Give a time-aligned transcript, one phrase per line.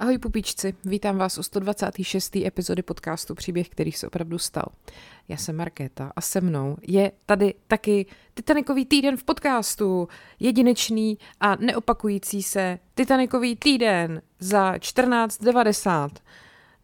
[0.00, 2.36] Ahoj pupíčci, vítám vás u 126.
[2.36, 4.64] epizody podcastu Příběh, který se opravdu stal.
[5.28, 10.08] Já jsem Markéta a se mnou je tady taky Titanikový týden v podcastu,
[10.40, 16.10] jedinečný a neopakující se Titanikový týden za 14.90.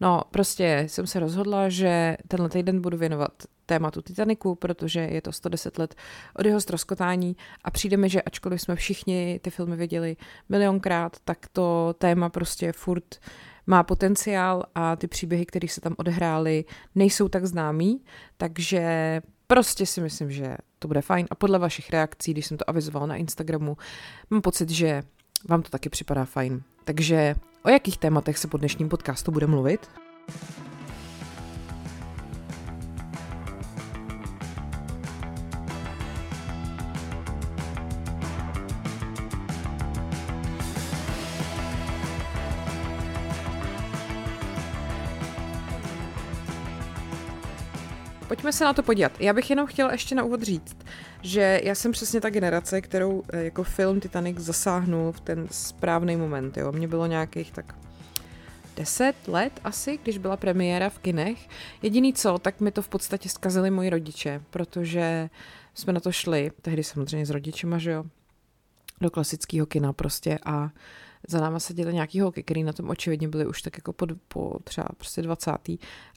[0.00, 3.32] No, prostě jsem se rozhodla, že tenhle týden budu věnovat
[3.66, 5.94] tématu Titaniku, protože je to 110 let
[6.36, 10.16] od jeho stroskotání a přijde mi, že ačkoliv jsme všichni ty filmy viděli
[10.48, 13.20] milionkrát, tak to téma prostě furt
[13.66, 16.64] má potenciál a ty příběhy, které se tam odehrály,
[16.94, 18.04] nejsou tak známý,
[18.36, 22.70] takže prostě si myslím, že to bude fajn a podle vašich reakcí, když jsem to
[22.70, 23.76] avizovala na Instagramu,
[24.30, 25.02] mám pocit, že
[25.48, 26.62] vám to taky připadá fajn.
[26.84, 29.90] Takže o jakých tématech se po dnešním podcastu bude mluvit?
[48.34, 49.20] Pojďme se na to podívat.
[49.20, 50.76] Já bych jenom chtěla ještě na úvod říct,
[51.22, 56.16] že já jsem přesně ta generace, kterou eh, jako film Titanic zasáhnul v ten správný
[56.16, 56.56] moment.
[56.56, 56.72] Jo.
[56.72, 57.74] Mně bylo nějakých tak
[58.76, 61.48] deset let asi, když byla premiéra v kinech.
[61.82, 65.30] Jediný co, tak mi to v podstatě zkazili moji rodiče, protože
[65.74, 68.04] jsme na to šli, tehdy samozřejmě s rodičima, že jo,
[69.00, 70.70] do klasického kina prostě a
[71.28, 74.58] za náma seděli nějaký holky, který na tom očividně byli už tak jako po, po
[74.64, 75.50] třeba prostě 20.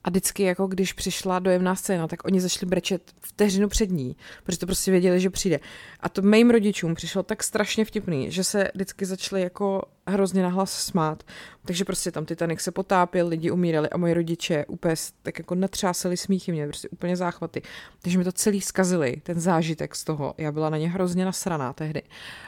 [0.03, 4.57] A vždycky jako když přišla dojemná scéna, tak oni začali brečet vteřinu před ní, protože
[4.57, 5.59] to prostě věděli, že přijde.
[5.99, 10.71] A to mým rodičům přišlo tak strašně vtipný, že se vždycky začali jako hrozně nahlas
[10.71, 11.23] smát.
[11.65, 16.17] Takže prostě tam Titanic se potápěl, lidi umírali a moji rodiče úplně tak jako natřásili
[16.17, 17.61] smíchy mě, prostě úplně záchvaty.
[18.01, 20.33] Takže mi to celý zkazili, ten zážitek z toho.
[20.37, 22.01] Já byla na ně hrozně nasraná tehdy.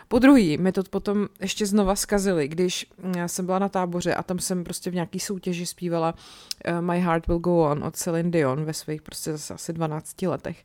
[0.07, 2.85] Po druhý, mi to potom ještě znova zkazili, když
[3.17, 6.99] já jsem byla na táboře a tam jsem prostě v nějaký soutěži zpívala uh, My
[6.99, 10.63] Heart Will Go On od Celine Dion ve svých prostě zase asi 12 letech.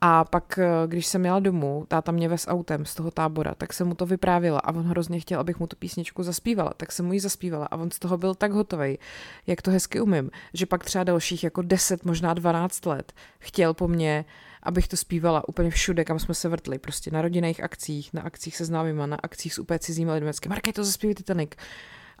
[0.00, 3.72] A pak, eh, když jsem jela domů, táta mě ves autem z toho tábora, tak
[3.72, 7.06] jsem mu to vyprávěla a on hrozně chtěl, abych mu tu písničku zaspívala, tak jsem
[7.06, 8.98] mu ji zaspívala a on z toho byl tak hotový,
[9.46, 13.88] jak to hezky umím, že pak třeba dalších jako 10, možná 12 let chtěl po
[13.88, 14.24] mně,
[14.62, 18.56] abych to zpívala úplně všude, kam jsme se vrtli, prostě na rodinných akcích, na akcích
[18.56, 21.50] se známýma, na akcích s úplně cizími lidmi, Markej, to zaspívej Titanic.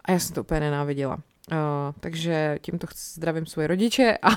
[0.04, 1.14] A já jsem to úplně nenáviděla.
[1.14, 1.58] Uh,
[2.00, 4.28] takže tímto zdravím svoje rodiče a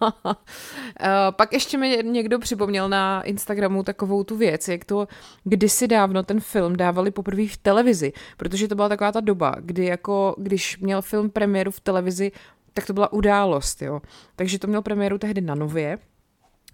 [1.30, 5.08] pak ještě mi někdo připomněl na Instagramu takovou tu věc, jak to
[5.44, 9.84] kdysi dávno ten film dávali poprvé v televizi, protože to byla taková ta doba, kdy
[9.84, 12.32] jako, když měl film premiéru v televizi,
[12.72, 14.02] tak to byla událost, jo.
[14.36, 15.98] Takže to měl premiéru tehdy na Nově,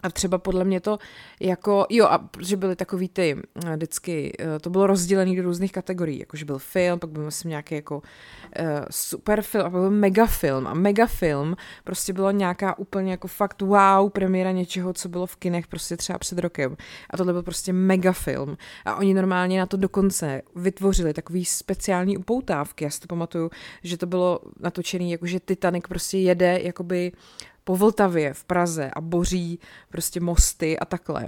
[0.03, 0.99] a třeba podle mě to
[1.41, 5.73] jako, jo, a protože byly takový ty, eh, vždycky, eh, to bylo rozdělené do různých
[5.73, 9.91] kategorií, jakože byl film, pak byl myslím nějaký jako uh, super film, a pak byl
[9.91, 10.67] megafilm.
[10.67, 15.67] A megafilm prostě bylo nějaká úplně jako fakt wow premiéra něčeho, co bylo v kinech
[15.67, 16.77] prostě třeba před rokem.
[17.11, 18.57] A tohle byl prostě megafilm.
[18.85, 22.85] A oni normálně na to dokonce vytvořili takový speciální upoutávky.
[22.85, 23.51] Já si to pamatuju,
[23.83, 27.13] že to bylo natočený, jakože Titanic prostě jede jakoby
[27.71, 29.59] po Vltavě v Praze a boří
[29.89, 31.27] prostě mosty a takhle.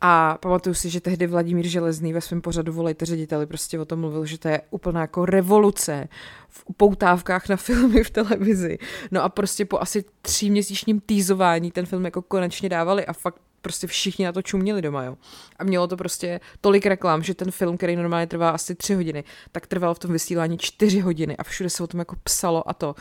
[0.00, 4.00] A pamatuju si, že tehdy Vladimír Železný ve svém pořadu Volejte řediteli prostě o tom
[4.00, 6.08] mluvil, že to je úplná jako revoluce
[6.48, 8.78] v upoutávkách na filmy v televizi.
[9.10, 13.86] No a prostě po asi tříměsíčním týzování ten film jako konečně dávali a fakt prostě
[13.86, 15.16] všichni na to čuměli doma, jo.
[15.58, 19.24] A mělo to prostě tolik reklam, že ten film, který normálně trvá asi tři hodiny,
[19.52, 22.74] tak trval v tom vysílání čtyři hodiny a všude se o tom jako psalo a
[22.74, 22.94] to.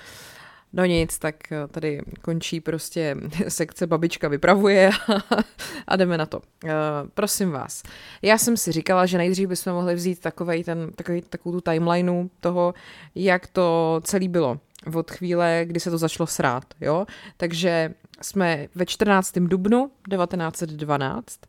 [0.73, 3.17] No nic, tak eh, tady končí prostě
[3.47, 4.89] sekce babička vypravuje
[5.87, 6.39] a jdeme na to.
[6.63, 6.71] Uh,
[7.13, 7.83] prosím vás,
[8.21, 12.29] já jsem si říkala, že nejdřív bychom mohli vzít takovej ten, takový, takovou tu timelineu
[12.39, 12.73] toho,
[13.15, 14.59] jak to celý bylo
[14.93, 17.05] od chvíle, kdy se to začalo srát, jo?
[17.37, 19.39] Takže jsme ve 14.
[19.39, 21.39] dubnu 1912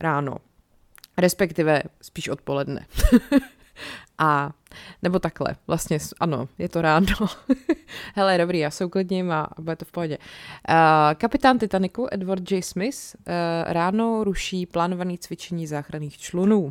[0.00, 0.36] ráno,
[1.18, 2.86] respektive spíš odpoledne.
[4.18, 4.50] A
[5.02, 7.06] nebo takhle, vlastně ano, je to ráno.
[8.14, 10.18] Hele, dobrý, já se uklidním a bude to v pohodě.
[10.18, 10.74] Uh,
[11.14, 12.62] kapitán Titaniku Edward J.
[12.62, 13.32] Smith uh,
[13.66, 16.62] ráno ruší plánované cvičení záchranných člunů.
[16.62, 16.70] Uh,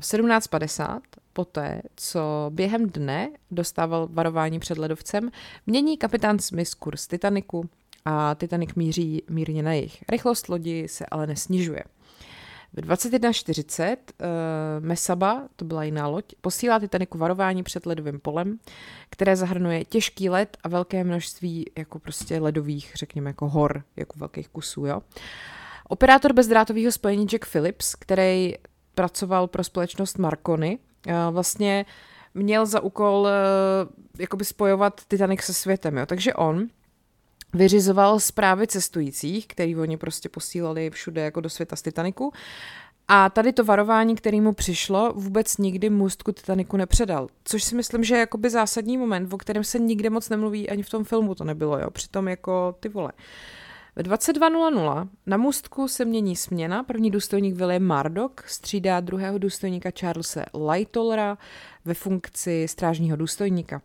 [0.00, 1.00] v 17.50
[1.32, 5.30] poté, co během dne dostával varování před ledovcem,
[5.66, 7.68] mění kapitán Smith kurz Titaniku
[8.04, 10.04] a Titanic míří mírně na jich.
[10.08, 11.82] Rychlost lodi se ale nesnižuje.
[12.72, 14.26] V 21.40 uh,
[14.80, 18.58] Mesaba, to byla jiná loď, posílá Titaniku varování před ledovým polem,
[19.10, 24.48] které zahrnuje těžký led a velké množství jako prostě ledových, řekněme jako hor, jako velkých
[24.48, 25.02] kusů, jo.
[25.88, 28.54] Operátor bezdrátového spojení Jack Phillips, který
[28.94, 31.86] pracoval pro společnost Marconi, uh, vlastně
[32.34, 33.28] měl za úkol,
[34.18, 36.06] jakoby spojovat Titanic se světem, jo.
[36.06, 36.66] Takže on
[37.52, 42.32] vyřizoval zprávy cestujících, který oni prostě posílali všude jako do světa z Titaniku.
[43.08, 47.28] A tady to varování, který mu přišlo, vůbec nikdy můstku Titaniku nepředal.
[47.44, 50.82] Což si myslím, že je jakoby zásadní moment, o kterém se nikde moc nemluví, ani
[50.82, 51.90] v tom filmu to nebylo, jo.
[51.90, 53.12] Přitom jako ty vole.
[53.96, 56.82] Ve 22.00 na můstku se mění směna.
[56.82, 61.38] První důstojník William Murdoch střídá druhého důstojníka Charlesa Lightolera
[61.84, 63.82] ve funkci strážního důstojníka.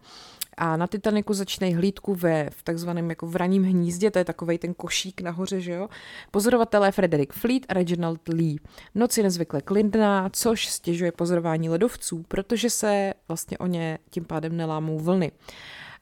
[0.57, 4.73] A na Titaniku začínají hlídku ve v takzvaném jako vraním hnízdě, to je takový ten
[4.73, 5.89] košík nahoře, že jo.
[6.31, 8.57] Pozorovatelé Frederick Fleet a Reginald Lee.
[8.95, 14.57] Noc je nezvykle klidná, což stěžuje pozorování ledovců, protože se vlastně o ně tím pádem
[14.57, 15.31] nelámou vlny.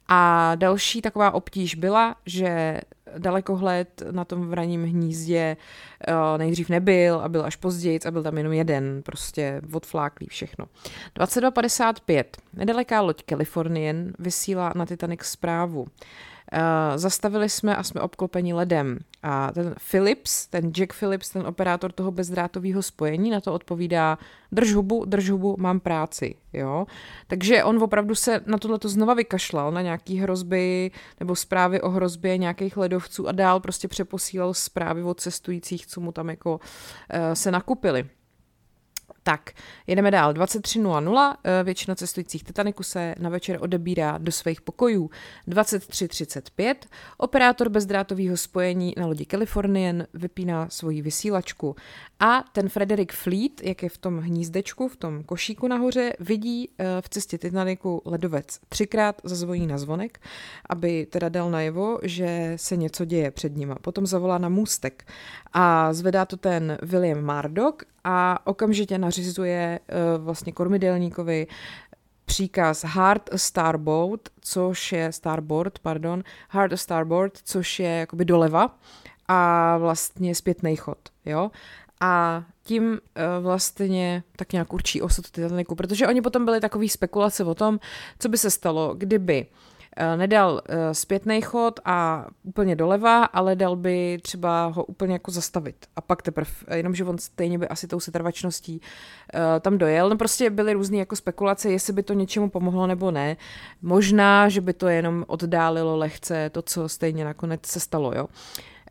[0.08, 2.82] A další taková obtíž byla, že
[3.18, 5.57] dalekohled na tom vraním hnízdě
[6.07, 10.65] uh, nejdřív nebyl a byl až později a byl tam jenom jeden, prostě odfláklý všechno.
[11.19, 12.24] 22.55.
[12.54, 15.88] Nedaleká loď Californian vysílá na Titanic zprávu.
[16.54, 19.00] Uh, zastavili jsme a jsme obklopeni ledem.
[19.24, 24.18] A ten Philips, ten Jack Philips, ten operátor toho bezdrátového spojení, na to odpovídá
[24.52, 26.36] drž hubu, drž hubu, mám práci.
[26.54, 26.86] Jo?
[27.28, 31.90] Takže on opravdu se na tohle to znova vykašlal, na nějaký hrozby nebo zprávy o
[31.90, 36.60] hrozbě nějakých ledovců a dál prostě přeposílal zprávy od cestujících, co mu tam jako uh,
[37.34, 38.10] se nakupili.
[39.24, 39.52] Tak,
[39.88, 40.34] jedeme dál.
[40.34, 45.10] 23.00, eh, většina cestujících Titaniku se na večer odebírá do svých pokojů.
[45.48, 46.88] 23.35,
[47.18, 51.75] operátor bezdrátového spojení na lodi Californian vypíná svoji vysílačku.
[52.20, 56.86] A ten Frederick Fleet, jak je v tom hnízdečku, v tom košíku nahoře, vidí eh,
[57.02, 58.60] v cestě Titaniku ledovec.
[58.69, 60.19] Třikrát zazvoní na zvonek,
[60.69, 63.76] aby teda dal najevo, že se něco děje před nima.
[63.76, 65.12] Potom zavolá na můstek
[65.54, 71.48] a zvedá to ten William Murdoch a okamžitě nařizuje uh, vlastně kormidelníkovi
[72.26, 78.78] příkaz hard starboard, což je starboard, pardon, hard starboard, což je jakoby doleva
[79.28, 81.52] a vlastně zpětný chod, jo.
[82.02, 83.00] A tím uh,
[83.44, 87.80] vlastně tak nějak určí osud Titaniku, protože oni potom byli takový spekulace o tom,
[88.20, 89.73] co by se stalo, kdyby uh,
[90.16, 95.75] nedal eh, zpětný chod a úplně doleva, ale dal by třeba ho úplně jako zastavit.
[95.95, 98.81] A pak teprve, eh, jenomže on stejně by asi tou setrvačností
[99.62, 100.10] tam dojel.
[100.10, 103.38] No prostě byly různé jako spekulace, jestli by to něčemu pomohlo nebo ne.
[103.81, 108.28] Možná, že by to jenom oddálilo lehce to, co stejně nakonec se stalo, jo.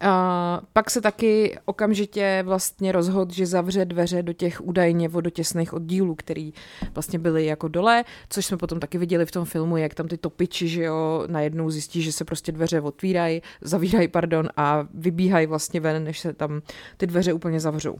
[0.02, 6.14] A pak se taky okamžitě vlastně rozhodl, že zavře dveře do těch údajně vodotěsných oddílů,
[6.14, 6.52] který
[6.94, 10.16] vlastně byly jako dole, což jsme potom taky viděli v tom filmu, jak tam ty
[10.16, 15.81] topiči, že jo, najednou zjistí, že se prostě dveře otvírají, zavírají, pardon, a vybíhají vlastně
[15.81, 16.62] ven, než se tam
[16.96, 17.96] ty dveře úplně zavřou.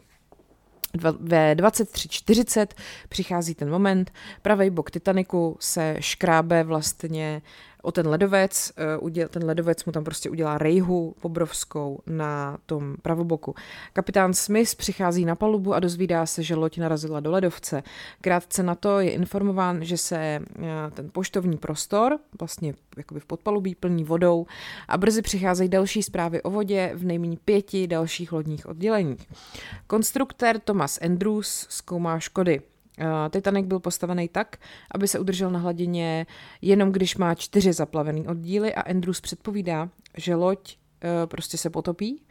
[1.21, 2.67] Ve 23.40
[3.09, 4.13] přichází ten moment,
[4.43, 7.43] pravý bok Titaniku se škrábe vlastně
[7.83, 8.73] o ten ledovec,
[9.17, 13.55] eh, ten ledovec mu tam prostě udělá rejhu obrovskou na tom pravoboku.
[13.93, 17.83] Kapitán Smith přichází na palubu a dozvídá se, že loď narazila do ledovce.
[18.21, 20.41] Krátce na to je informován, že se eh,
[20.91, 24.47] ten poštovní prostor, vlastně jakoby v podpalubí, plní vodou
[24.89, 29.29] a brzy přicházejí další zprávy o vodě v nejméně pěti dalších lodních odděleních.
[29.87, 32.72] Konstruktér Thomas Andrews zkoumá škody.
[33.03, 34.57] Eh, Titanic byl postavený tak,
[34.91, 36.27] aby se udržel na hladině
[36.63, 42.23] jenom když má čtyři zaplavený oddíly a Andrews předpovídá, že loď eh, prostě se potopí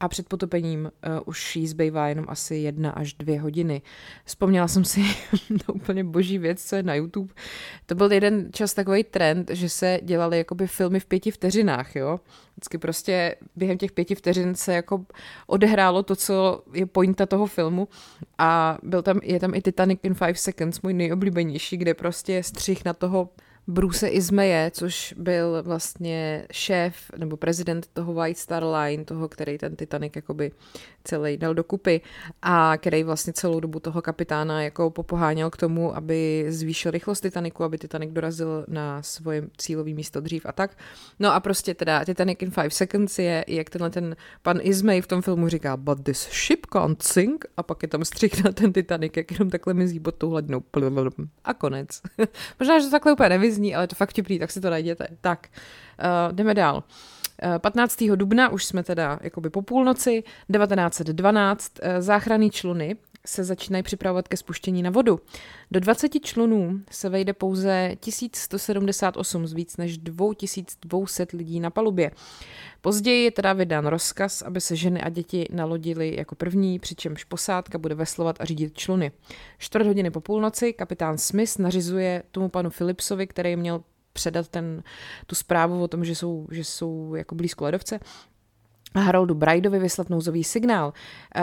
[0.00, 3.82] a před potopením uh, už jí zbývá jenom asi jedna až dvě hodiny.
[4.24, 5.00] Vzpomněla jsem si
[5.50, 7.34] na úplně boží věc, co je na YouTube.
[7.86, 12.20] To byl jeden čas takový trend, že se dělaly jakoby filmy v pěti vteřinách, jo.
[12.56, 15.04] Vždycky prostě během těch pěti vteřin se jako
[15.46, 17.88] odehrálo to, co je pointa toho filmu
[18.38, 22.84] a byl tam, je tam i Titanic in five seconds, můj nejoblíbenější, kde prostě střih
[22.84, 23.28] na toho
[23.66, 29.76] Bruce Ismeje, což byl vlastně šéf nebo prezident toho White Star Line, toho, který ten
[29.76, 30.52] Titanic jakoby
[31.04, 32.00] celý dal dokupy
[32.42, 37.64] a který vlastně celou dobu toho kapitána jako popoháněl k tomu, aby zvýšil rychlost Titaniku,
[37.64, 40.78] aby Titanic dorazil na svoje cílové místo dřív a tak.
[41.18, 45.06] No a prostě teda Titanic in five seconds je, jak tenhle ten pan Ismay v
[45.06, 48.72] tom filmu říká, but this ship can't sink a pak je tam střih na ten
[48.72, 50.62] Titanic, jak jenom takhle mizí pod tou hladinou
[51.44, 51.88] a konec.
[52.60, 55.06] Možná, že to takhle úplně nevyzní, ale to fakt vtipný, tak si to najděte.
[55.20, 56.82] Tak, uh, jdeme dál.
[57.58, 58.04] 15.
[58.14, 62.96] dubna, už jsme teda jakoby po půlnoci, 1912, eh, záchranný čluny
[63.26, 65.20] se začínají připravovat ke spuštění na vodu.
[65.70, 72.10] Do 20 člunů se vejde pouze 1178 z víc než 2200 lidí na palubě.
[72.80, 77.78] Později je teda vydán rozkaz, aby se ženy a děti nalodily jako první, přičemž posádka
[77.78, 79.12] bude veslovat a řídit čluny.
[79.58, 84.82] Čtvrt hodiny po půlnoci kapitán Smith nařizuje tomu panu Philipsovi, který měl předat ten,
[85.26, 88.00] tu zprávu o tom, že jsou, že jsou jako blízko ledovce,
[89.00, 90.92] Haroldu Braidovi vyslat nouzový signál.
[91.36, 91.42] Uh,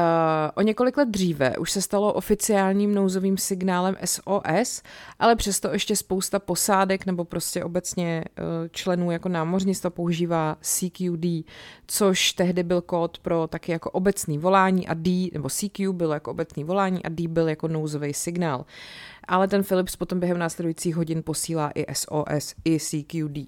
[0.56, 4.82] o několik let dříve už se stalo oficiálním nouzovým signálem SOS,
[5.20, 11.26] ale přesto ještě spousta posádek nebo prostě obecně uh, členů jako námořnictva používá CQD,
[11.88, 16.32] což tehdy byl kód pro taky jako obecný volání a D, nebo CQ bylo jako
[16.32, 18.66] obecný volání a D byl jako nouzový signál.
[19.28, 23.38] Ale ten Philips potom během následujících hodin posílá i SOS, i CQD.
[23.38, 23.48] Uh,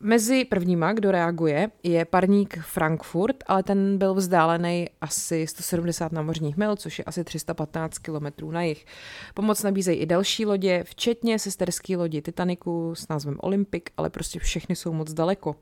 [0.00, 6.76] Mezi prvníma, kdo reaguje, je parník Frankfurt, ale ten byl vzdálený asi 170 námořních mil,
[6.76, 8.86] což je asi 315 km na jih.
[9.34, 14.76] Pomoc nabízejí i další lodě, včetně sesterské lodi Titaniku s názvem Olympic, ale prostě všechny
[14.76, 15.56] jsou moc daleko.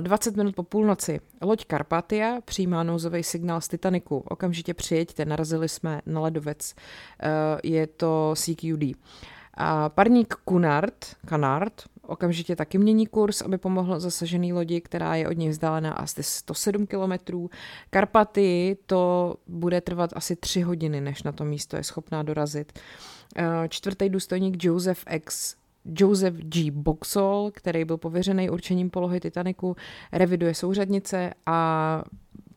[0.00, 1.20] 20 eh, minut po půlnoci.
[1.42, 4.24] Loď Karpatia přijímá nouzový signál z Titaniku.
[4.28, 6.74] Okamžitě přijeďte, narazili jsme na ledovec.
[7.22, 7.28] Eh,
[7.64, 8.96] je to CQD.
[9.54, 15.38] A parník Cunard, Canard okamžitě taky mění kurz, aby pomohl zasažený lodi, která je od
[15.38, 17.50] něj vzdálená asi 107 kilometrů.
[17.90, 22.78] Karpaty to bude trvat asi 3 hodiny, než na to místo je schopná dorazit.
[23.36, 26.70] Eh, čtvrtý důstojník Joseph X Joseph G.
[26.70, 29.76] Boxall, který byl pověřený určením polohy Titaniku,
[30.12, 32.02] reviduje souřadnice a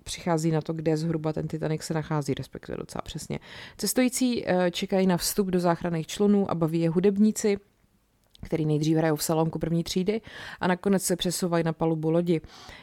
[0.04, 3.40] přichází na to, kde zhruba ten Titanic se nachází, respektive docela přesně.
[3.78, 7.58] Cestující eh, čekají na vstup do záchranných člunů a baví je hudebníci,
[8.44, 10.22] který nejdřív hrajou v salonku první třídy
[10.60, 12.42] a nakonec se přesouvají na palubu lodi.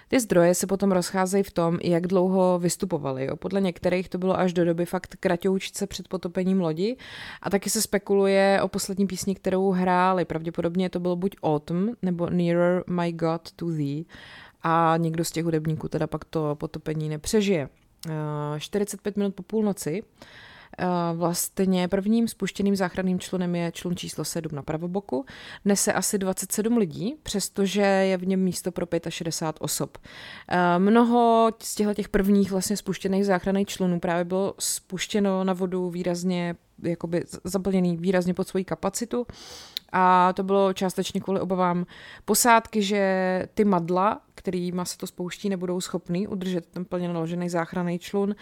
[0.09, 3.25] Ty zdroje se potom rozcházejí v tom, jak dlouho vystupovali.
[3.25, 3.37] Jo.
[3.37, 6.97] Podle některých to bylo až do doby fakt kratoučce před potopením lodi
[7.43, 10.25] a taky se spekuluje o poslední písni, kterou hráli.
[10.25, 14.05] Pravděpodobně to bylo buď Autumn nebo Nearer My God to Thee
[14.63, 17.69] a někdo z těch hudebníků teda pak to potopení nepřežije.
[18.59, 20.03] 45 minut po půlnoci
[21.15, 25.25] Vlastně prvním spuštěným záchranným člunem je člun číslo 7 na pravoboku.
[25.65, 29.99] Nese asi 27 lidí, přestože je v něm místo pro 65 osob.
[30.79, 36.57] Mnoho z těchto těch prvních vlastně spuštěných záchranných člunů právě bylo spuštěno na vodu výrazně
[36.83, 39.27] jakoby zaplněný výrazně pod svoji kapacitu
[39.93, 41.87] a to bylo částečně kvůli obavám
[42.25, 47.99] posádky, že ty madla, kterýma se to spouští, nebudou schopný udržet ten plně naložený záchranný
[47.99, 48.35] člun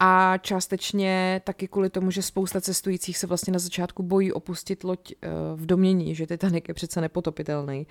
[0.00, 5.12] a částečně taky kvůli tomu, že spousta cestujících se vlastně na začátku bojí opustit loď
[5.12, 7.86] eh, v domění, že Titanic je přece nepotopitelný.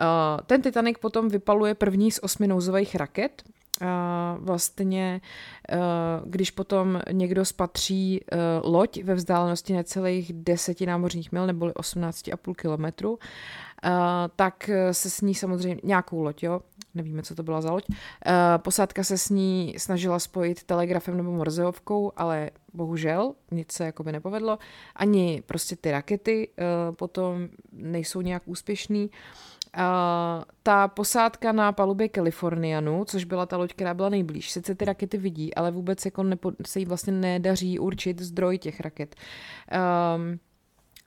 [0.00, 0.04] Eh,
[0.46, 3.42] ten Titanic potom vypaluje první z osmi nouzových raket,
[4.38, 5.20] vlastně,
[5.68, 5.78] eh,
[6.24, 8.20] když potom někdo spatří
[8.64, 13.18] loď ve vzdálenosti necelých deseti námořních mil neboli 18,5 kilometru,
[14.36, 16.60] tak se s ní samozřejmě nějakou loď, jo,
[16.94, 17.84] nevíme, co to byla za loď.
[17.90, 24.12] Eh, posádka se s ní snažila spojit telegrafem nebo morzeovkou, ale bohužel nic se jakoby
[24.12, 24.58] nepovedlo.
[24.96, 29.10] Ani prostě ty rakety eh, potom nejsou nějak úspěšný.
[29.76, 34.84] Uh, ta posádka na palubě Kalifornianu, což byla ta loď, která byla nejblíž, sice ty
[34.84, 39.16] rakety vidí, ale vůbec jako nepo, se jí vlastně nedaří určit zdroj těch raket.
[40.16, 40.38] Um,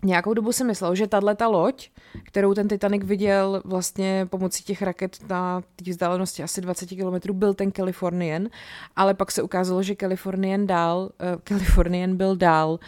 [0.03, 1.89] Nějakou dobu si myslel, že tahle ta loď,
[2.24, 7.53] kterou ten Titanic viděl vlastně pomocí těch raket na té vzdálenosti asi 20 km, byl
[7.53, 8.48] ten Californian,
[8.95, 12.79] ale pak se ukázalo, že Californian dál, uh, Californian byl dál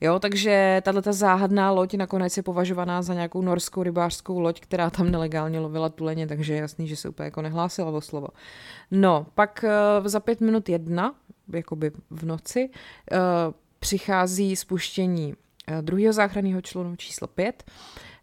[0.00, 4.90] Jo, takže tahle ta záhadná loď nakonec je považovaná za nějakou norskou rybářskou loď, která
[4.90, 8.28] tam nelegálně lovila tuleně, takže je jasný, že se úplně jako nehlásila o slovo.
[8.90, 9.64] No, pak
[10.00, 11.14] uh, za pět minut jedna,
[11.52, 13.18] jakoby v noci, uh,
[13.78, 15.43] přichází spuštění Eh,
[15.80, 17.64] druhého záchranného člunu číslo 5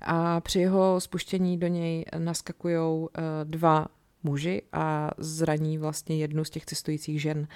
[0.01, 3.87] a při jeho spuštění do něj naskakují eh, dva
[4.23, 7.47] muži a zraní vlastně jednu z těch cestujících žen.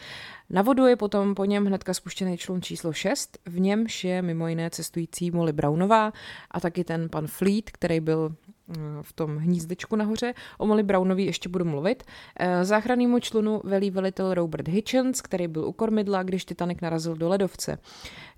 [0.50, 4.48] Na vodu je potom po něm hnedka spuštěný člun číslo 6, v němž je mimo
[4.48, 6.14] jiné cestující Molly Brownová
[6.52, 8.36] a taky ten pan Fleet, který byl
[9.02, 10.34] v tom hnízdečku nahoře.
[10.58, 12.04] O Molly Brownový ještě budu mluvit.
[12.40, 17.30] Eh, záchrannýmu člunu velí velitel Robert Hitchens, který byl u kormidla, když Titanic narazil do
[17.30, 17.78] ledovce.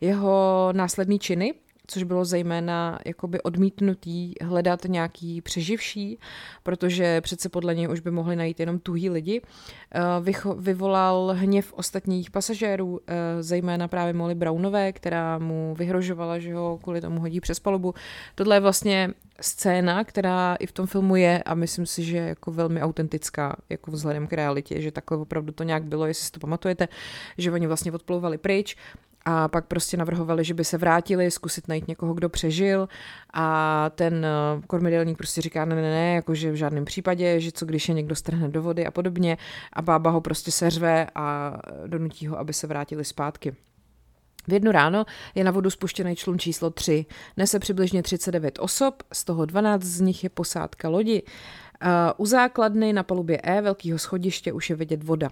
[0.02, 1.54] Jeho následní činy
[1.88, 6.20] což bylo zejména jakoby odmítnutý hledat nějaký přeživší,
[6.64, 9.42] protože přece podle něj už by mohli najít jenom tuhý lidi.
[9.96, 16.80] Eh, vyvolal hněv ostatních pasažérů, eh, zejména právě Molly Brownové, která mu vyhrožovala, že ho
[16.84, 17.94] kvůli tomu hodí přes palubu.
[18.36, 22.28] Tohle je vlastně scéna, která i v tom filmu je a myslím si, že je
[22.28, 26.32] jako velmi autentická, jako vzhledem k realitě, že takhle opravdu to nějak bylo, jestli si
[26.32, 26.88] to pamatujete,
[27.38, 28.76] že oni vlastně odplouvali pryč
[29.30, 32.90] a pak prostě navrhovali, že by se vrátili, zkusit najít někoho, kdo přežil
[33.34, 37.66] a ten eh, kormidelník prostě říká ne, ne, ne, jakože v žádném případě, že co
[37.66, 39.38] když je někdo strhne do vody a podobně
[39.74, 41.58] a bába ho prostě seřve a
[41.88, 43.56] donutí ho, aby se vrátili zpátky.
[44.48, 45.06] V jednu ráno
[45.36, 47.06] je na vodu spuštěný člun číslo 3.
[47.38, 51.24] Nese přibližně 39 osob, z toho 12 z nich je posádka lodi.
[52.18, 55.30] U základny na palubě E velkého schodiště už je vidět voda.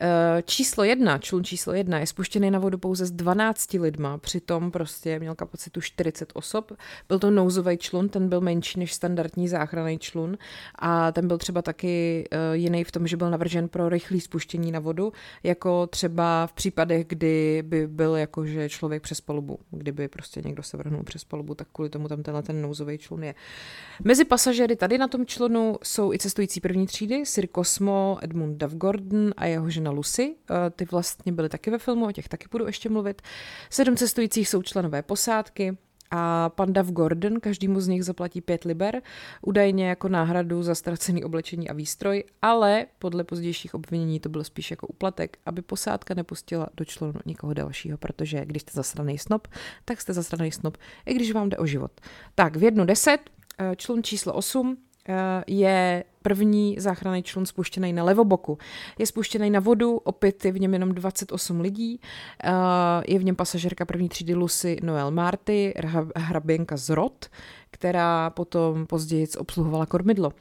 [0.00, 4.70] Eh, číslo jedna, člun číslo jedna, je spuštěný na vodu pouze s 12 lidma, přitom
[4.70, 6.72] prostě měl kapacitu 40 osob.
[7.08, 10.38] Byl to nouzový člun, ten byl menší než standardní záchranný člun
[10.74, 14.72] a ten byl třeba taky uh, jiný v tom, že byl navržen pro rychlé spuštění
[14.72, 15.12] na vodu,
[15.42, 20.76] jako třeba v případech, kdy by byl jakože člověk přes palubu, kdyby prostě někdo se
[20.76, 23.34] vrhnul přes palubu, tak kvůli tomu tam tenhle ten nouzový člun je.
[24.04, 28.74] Mezi pasažéry tady na tom člunu jsou i cestující první třídy, Sir Cosmo, Edmund Duff
[28.74, 32.28] Gordon a jeho žena žena Lucy, eh, ty vlastně byly taky ve filmu, o těch
[32.28, 33.22] taky budu ještě mluvit.
[33.70, 35.76] Sedm cestujících jsou členové posádky,
[36.10, 39.02] a pan Dav Gordon každému z nich zaplatí pět liber,
[39.42, 44.70] údajně jako náhradu za ztracený oblečení a výstroj, ale podle pozdějších obvinění to bylo spíš
[44.70, 49.48] jako uplatek, aby posádka nepustila do člunu nikoho dalšího, protože když jste zasraný snob,
[49.84, 50.76] tak jste zasraný snob,
[51.06, 51.92] i když vám jde o život.
[52.34, 53.20] Tak v jednu deset,
[53.58, 54.85] eh, člun číslo 8 Eh,
[55.46, 58.58] je první záchranný člun spuštěný na levoboku.
[58.98, 62.00] Je spuštěný na vodu, opět je v něm jenom 28 lidí.
[62.44, 62.50] Eh,
[63.08, 65.74] je v něm pasažerka první třídy Lucy Noel Marty,
[66.16, 67.26] hraběnka z Rod,
[67.70, 70.32] která potom později obsluhovala kormidlo.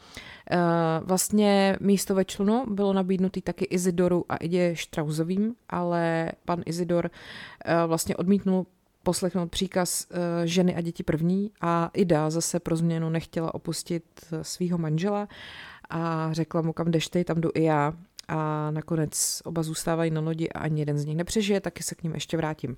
[0.51, 0.57] Eh,
[1.01, 7.09] vlastně místo ve člunu bylo nabídnutý taky Izidoru a Idě Štrauzovým, ale pan Izidor
[7.87, 8.65] vlastně odmítnul
[9.05, 14.43] poslechnout příkaz eh, ženy a děti první a Ida zase pro změnu nechtěla opustit eh,
[14.43, 15.27] svého manžela
[15.89, 17.93] a řekla mu, kam jdeš ty, tam jdu i já.
[18.27, 22.03] A nakonec oba zůstávají na lodi a ani jeden z nich nepřežije, taky se k
[22.03, 22.77] ním ještě vrátím.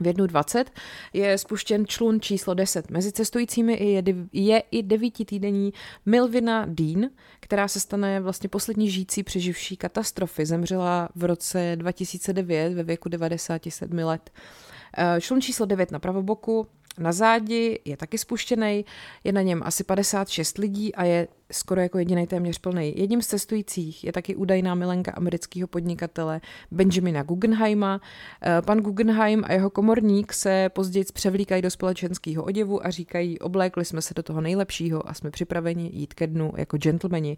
[0.00, 0.70] V jednu 20
[1.12, 2.90] je spuštěn člun číslo 10.
[2.90, 4.02] Mezi cestujícími
[4.32, 5.72] je, i devítitýdenní
[6.06, 10.46] Milvina Dean, která se stane vlastně poslední žijící přeživší katastrofy.
[10.46, 14.30] Zemřela v roce 2009 ve věku 97 let.
[14.30, 14.77] Eh,
[15.20, 16.66] člun číslo 9 na pravoboku,
[16.98, 18.84] na zádi je taky spuštěný,
[19.24, 22.94] je na něm asi 56 lidí a je skoro jako jediný téměř plný.
[22.96, 28.00] Jedním z cestujících je taky údajná milenka amerického podnikatele Benjamina Guggenheima.
[28.42, 33.84] Eh, pan Guggenheim a jeho komorník se později převlíkají do společenského oděvu a říkají, oblékli
[33.84, 37.36] jsme se do toho nejlepšího a jsme připraveni jít ke dnu jako gentlemani.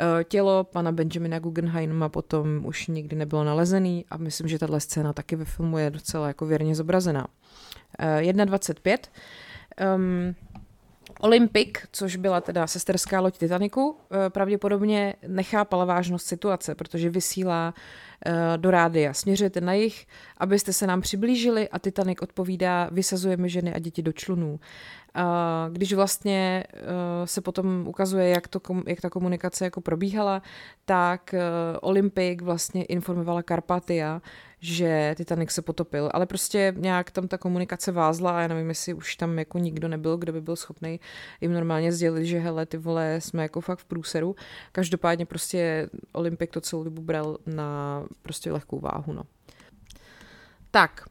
[0.00, 5.12] Eh, tělo pana Benjamina Guggenheima potom už nikdy nebylo nalezený a myslím, že tahle scéna
[5.12, 7.26] taky ve filmu je docela jako věrně zobrazená.
[8.20, 8.98] 1.25.
[9.96, 10.34] Um,
[11.20, 17.74] Olympic, což byla teda sesterská loď Titaniku, eh, pravděpodobně nechápala vážnost situace, protože vysílá
[18.56, 19.14] do rádia.
[19.14, 20.06] Směřujete na jich,
[20.38, 24.60] abyste se nám přiblížili a Titanic odpovídá, vysazujeme ženy a děti do člunů.
[25.72, 26.80] Když vlastně eh,
[27.24, 30.42] se potom ukazuje, jak, to, jak ta komunikace jako probíhala,
[30.84, 31.34] tak
[31.80, 34.22] Olympic vlastně informovala Karpatia,
[34.60, 38.94] že Titanic se potopil, ale prostě nějak tam ta komunikace vázla a já nevím, jestli
[38.94, 41.00] už tam jako nikdo nebyl, kdo by byl schopný
[41.40, 44.36] jim normálně sdělit, že hele, ty vole, jsme jako fakt v průseru.
[44.72, 49.22] Každopádně prostě Olympik to celou dobu bral na prostě lehkou váhu, no.
[50.70, 51.04] Tak,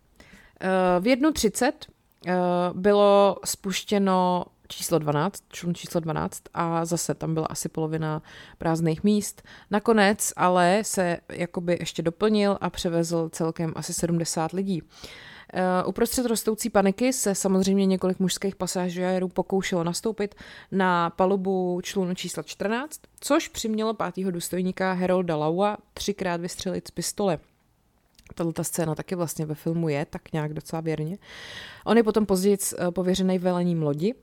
[0.62, 1.86] eh, v jednu třicet
[2.28, 2.34] eh,
[2.74, 8.22] bylo spuštěno číslo 12, člun číslo 12 a zase tam byla asi polovina
[8.58, 9.42] prázdných míst.
[9.72, 14.82] Nakonec ale se jakoby ještě doplnil a převezl celkem asi 70 lidí.
[14.82, 14.88] Uh,
[15.86, 20.36] uprostřed rostoucí paniky se samozřejmě několik mužských pasažérů pokoušelo nastoupit
[20.72, 27.40] na palubu člunu číslo 14, což přimělo pátého důstojníka Herolda Laua třikrát vystřelit z pistole.
[28.36, 31.18] Tato scéna taky vlastně ve filmu je, tak nějak docela věrně.
[31.86, 34.16] On je potom později eh, pověřený velením lodi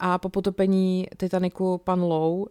[0.00, 2.46] a po potopení Titaniku pan Low uh,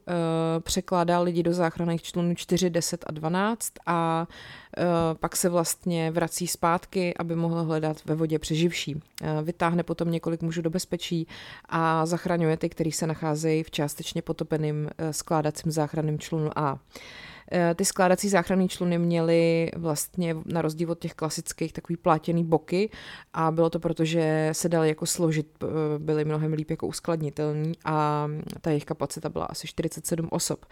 [0.59, 4.27] překládá lidi do záchranných člunů 4, 10 a 12 a
[4.77, 4.83] uh,
[5.19, 8.95] pak se vlastně vrací zpátky, aby mohl hledat ve vodě přeživší.
[8.95, 9.01] Uh,
[9.43, 11.27] vytáhne potom několik mužů do bezpečí
[11.69, 16.73] a zachraňuje ty, kteří se nacházejí v částečně potopeném uh, skládacím záchranným člunu A.
[16.73, 16.79] Uh,
[17.38, 17.38] Eh,
[17.75, 22.89] ty skládací záchranné čluny měly vlastně na rozdíl od těch klasických takový plátěný boky
[23.33, 25.67] a bylo to proto, že se dali jako složit, eh,
[25.99, 28.27] byly mnohem líp jako uskladnitelní a
[28.61, 30.65] ta jejich kapacita byla asi 47 osob.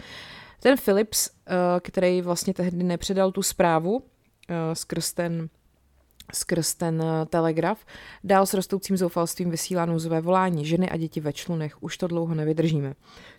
[0.60, 4.04] Ten Philips, eh, který vlastně tehdy nepředal tu zprávu
[4.74, 5.50] skrz ten
[6.34, 7.86] skrz ten eh, telegraf.
[8.24, 10.66] Dál s rostoucím zoufalstvím vysílá nouzové volání.
[10.66, 11.84] Ženy a děti ve člunech.
[11.84, 12.94] Už to dlouho nevydržíme.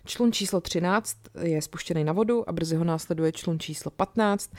[0.05, 4.51] Člun číslo 13 je spuštěný na vodu a brzy ho následuje člun číslo 15,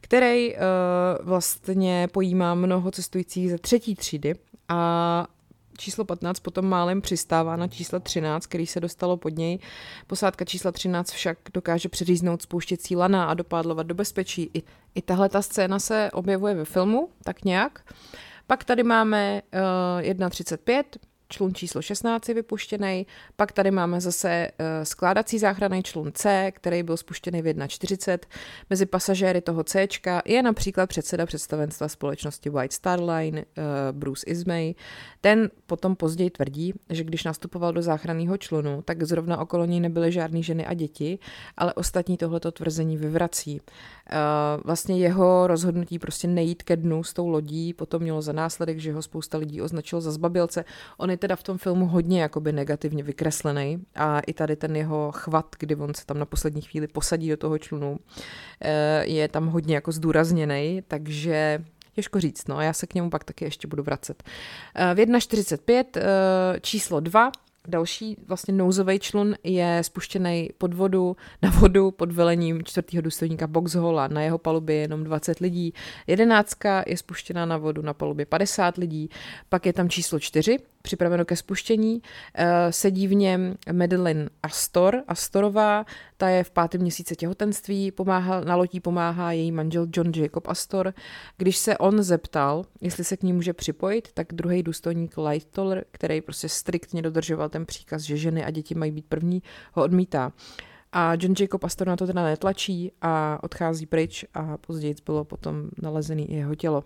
[0.00, 0.60] který uh,
[1.22, 4.34] vlastně pojímá mnoho cestujících ze třetí třídy
[4.68, 5.26] a
[5.78, 9.58] číslo 15 potom málem přistává na číslo 13, který se dostalo pod něj.
[10.06, 14.50] Posádka čísla 13 však dokáže přeříznout spouštěcí lana a dopádlovat do bezpečí.
[14.54, 14.62] I,
[14.94, 17.94] i tahle ta scéna se objevuje ve filmu, tak nějak.
[18.46, 20.84] Pak tady máme uh, 1.35,
[21.28, 26.82] člun číslo 16 je vypuštěný, pak tady máme zase uh, skládací záchranný člun C, který
[26.82, 28.18] byl spuštěný v 1.40.
[28.70, 29.88] Mezi pasažéry toho C
[30.24, 34.74] je například předseda představenstva společnosti White Star Line, uh, Bruce Ismay.
[35.20, 40.12] Ten potom později tvrdí, že když nastupoval do záchranného člunu, tak zrovna okolo něj nebyly
[40.12, 41.18] žádné ženy a děti,
[41.56, 43.60] ale ostatní tohleto tvrzení vyvrací.
[43.60, 48.78] Uh, vlastně jeho rozhodnutí prostě nejít ke dnu s tou lodí potom mělo za následek,
[48.78, 50.64] že ho spousta lidí označilo za zbabilce.
[50.96, 55.12] On je teda v tom filmu hodně jakoby negativně vykreslený a i tady ten jeho
[55.12, 57.98] chvat, kdy on se tam na poslední chvíli posadí do toho člunu, uh,
[59.02, 63.44] je tam hodně jako zdůrazněný, takže Těžko říct, no, já se k němu pak taky
[63.44, 64.22] ještě budu vracet.
[64.80, 66.02] Uh, v 1.45 uh,
[66.60, 67.32] číslo 2
[67.68, 74.08] Další vlastně nouzový člun je spuštěný pod vodu, na vodu pod velením čtvrtého důstojníka Boxhola.
[74.08, 75.74] Na jeho palubě je jenom 20 lidí.
[76.06, 79.10] Jedenáctka je spuštěná na vodu na palubě 50 lidí.
[79.48, 82.02] Pak je tam číslo 4, připraveno ke spuštění.
[82.34, 85.84] Eh, sedí v něm Madeline Astor, Astorová,
[86.16, 90.94] ta je v pátém měsíci těhotenství, pomáhá, na lotí pomáhá její manžel John Jacob Astor.
[91.36, 96.20] Když se on zeptal, jestli se k ní může připojit, tak druhý důstojník Lightoller, který
[96.20, 100.32] prostě striktně dodržoval ten příkaz, že ženy a děti mají být první, ho odmítá.
[100.92, 105.68] A John Jacob Astor na to teda netlačí a odchází pryč a později bylo potom
[105.82, 106.84] nalezený i jeho tělo.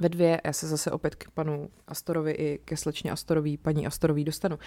[0.00, 4.24] Ve dvě, já se zase opět k panu Astorovi i ke slečně Astorový, paní Astorový
[4.24, 4.58] dostanu.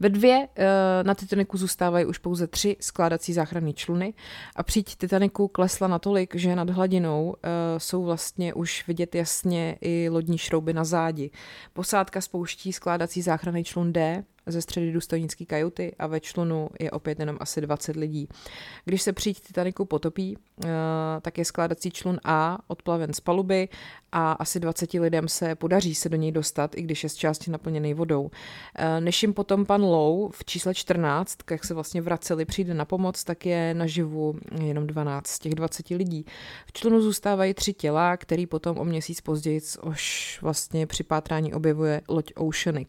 [0.00, 0.64] Ve dvě eh,
[1.02, 4.14] na Titaniku zůstávají už pouze tři skládací záchranné čluny
[4.56, 7.48] a příď Titaniku klesla natolik, že nad hladinou eh,
[7.80, 11.30] jsou vlastně už vidět jasně i lodní šrouby na zádi.
[11.72, 17.20] Posádka spouští skládací záchranný člun D, ze středy důstojnické kajuty a ve člunu je opět
[17.20, 18.28] jenom asi 20 lidí.
[18.84, 20.68] Když se příď Titaniku potopí, eh,
[21.20, 23.68] tak je skládací člun A odplaven z paluby
[24.12, 27.50] a asi 20 lidem se podaří se do něj dostat, i když je z části
[27.50, 28.30] naplněný vodou.
[28.74, 32.84] Eh, než jim potom pan Low v čísle 14, jak se vlastně vraceli, přijde na
[32.84, 36.26] pomoc, tak je naživu jenom 12 z těch 20 lidí.
[36.66, 42.00] V člunu zůstávají tři těla, který potom o měsíc později už vlastně při pátrání objevuje
[42.08, 42.88] loď Oceanic.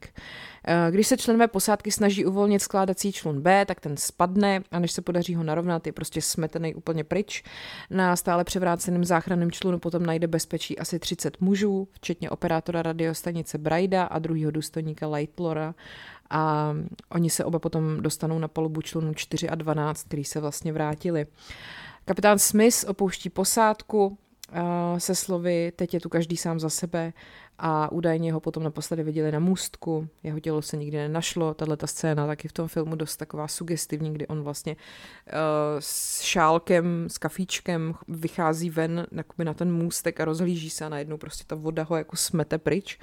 [0.69, 4.91] Eh, když se členové posádky snaží uvolnit skládací člun B, tak ten spadne a než
[4.91, 7.43] se podaří ho narovnat, je prostě smetený úplně pryč.
[7.89, 14.03] Na stále převráceném záchranném člunu potom najde bezpečí asi 30 mužů, včetně operátora radiostanice Braida
[14.03, 15.75] a druhého důstojníka Lightlora
[16.29, 16.73] a
[17.09, 21.25] oni se oba potom dostanou na palubu člunu 4 a 12, který se vlastně vrátili.
[22.05, 24.17] Kapitán Smith opouští posádku,
[24.97, 27.13] se slovy teď je tu každý sám za sebe
[27.59, 31.87] a údajně ho potom naposledy viděli na můstku, jeho tělo se nikdy nenašlo, tahle ta
[31.87, 35.31] scéna taky v tom filmu dost taková sugestivní, kdy on vlastně uh,
[35.79, 39.07] s šálkem, s kafíčkem vychází ven
[39.43, 42.99] na ten můstek a rozhlíží se a najednou prostě ta voda ho jako smete pryč.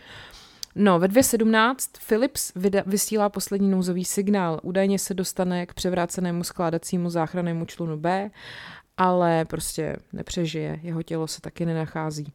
[0.74, 1.74] No, ve 2.17
[2.08, 2.52] Philips
[2.86, 4.60] vysílá poslední nouzový signál.
[4.62, 8.30] Údajně se dostane k převrácenému skládacímu záchrannému člunu B
[8.96, 12.32] ale prostě nepřežije, jeho tělo se taky nenachází.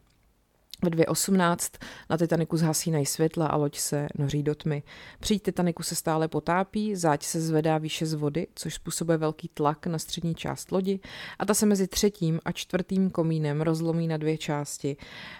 [0.83, 4.83] Ve 2.18 na Titaniku zhasínají světla a loď se noří do tmy.
[5.19, 9.87] Při Titaniku se stále potápí, záď se zvedá výše z vody, což způsobuje velký tlak
[9.87, 10.99] na střední část lodi
[11.39, 14.97] a ta se mezi třetím a čtvrtým komínem rozlomí na dvě části.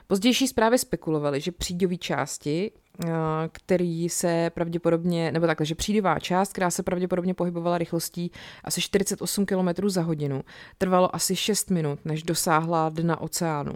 [0.08, 2.72] Pozdější zprávy spekulovaly, že příďové části
[3.06, 3.10] Eh,
[3.52, 8.32] který se pravděpodobně, nebo takhle, že přídivá část, která se pravděpodobně pohybovala rychlostí
[8.64, 10.44] asi 48 km za hodinu,
[10.78, 13.74] trvalo asi 6 minut, než dosáhla dna oceánu.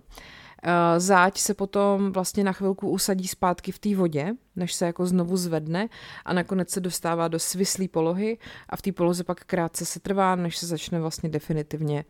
[0.66, 5.06] Eh, záď se potom vlastně na chvilku usadí zpátky v té vodě, než se jako
[5.06, 5.90] znovu zvedne
[6.26, 8.38] a nakonec se dostává do svislé polohy
[8.70, 12.06] a v té poloze pak krátce se trvá, než se začne vlastně definitivně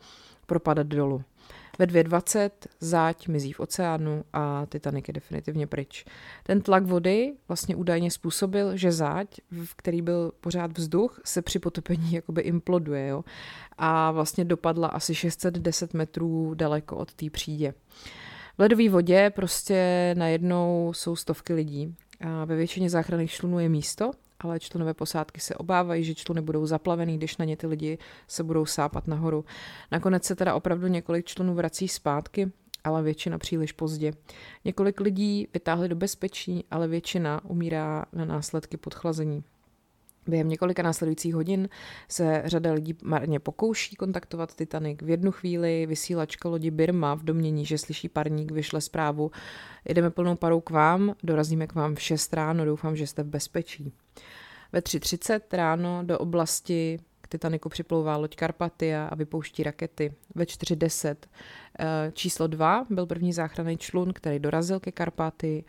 [0.45, 1.23] propadat dolů.
[1.79, 6.05] Ve 2.20 záď mizí v oceánu a Titanic je definitivně pryč.
[6.43, 11.59] Ten tlak vody vlastně údajně způsobil, že záď, v který byl pořád vzduch, se při
[11.59, 13.23] potopení jakoby imploduje jo?
[13.77, 17.73] a vlastně dopadla asi 610 metrů daleko od té přídě.
[18.57, 21.95] V ledové vodě prostě najednou jsou stovky lidí.
[22.21, 26.65] A ve většině záchranných člunů je místo, ale členové posádky se obávají, že čluny budou
[26.65, 29.45] zaplavený, když na ně ty lidi se budou sápat nahoru.
[29.91, 32.51] Nakonec se teda opravdu několik člunů vrací zpátky,
[32.83, 34.13] ale většina příliš pozdě.
[34.65, 39.43] Několik lidí vytáhli do bezpečí, ale většina umírá na následky podchlazení.
[40.27, 41.69] Během několika následujících hodin
[42.07, 44.99] se řada lidí marně pokouší kontaktovat Titanic.
[45.01, 49.31] V jednu chvíli vysílačka lodi Birma v domění, že slyší parník, vyšle zprávu.
[49.87, 53.27] Jedeme plnou parou k vám, dorazíme k vám v 6 ráno, doufám, že jste v
[53.27, 53.93] bezpečí.
[54.71, 60.13] Ve 3.30 ráno do oblasti k Titaniku připlouvá loď Karpatia a vypouští rakety.
[60.35, 61.15] Ve 4.10
[61.79, 65.63] eh, číslo 2 byl první záchranný člun, který dorazil ke Karpatii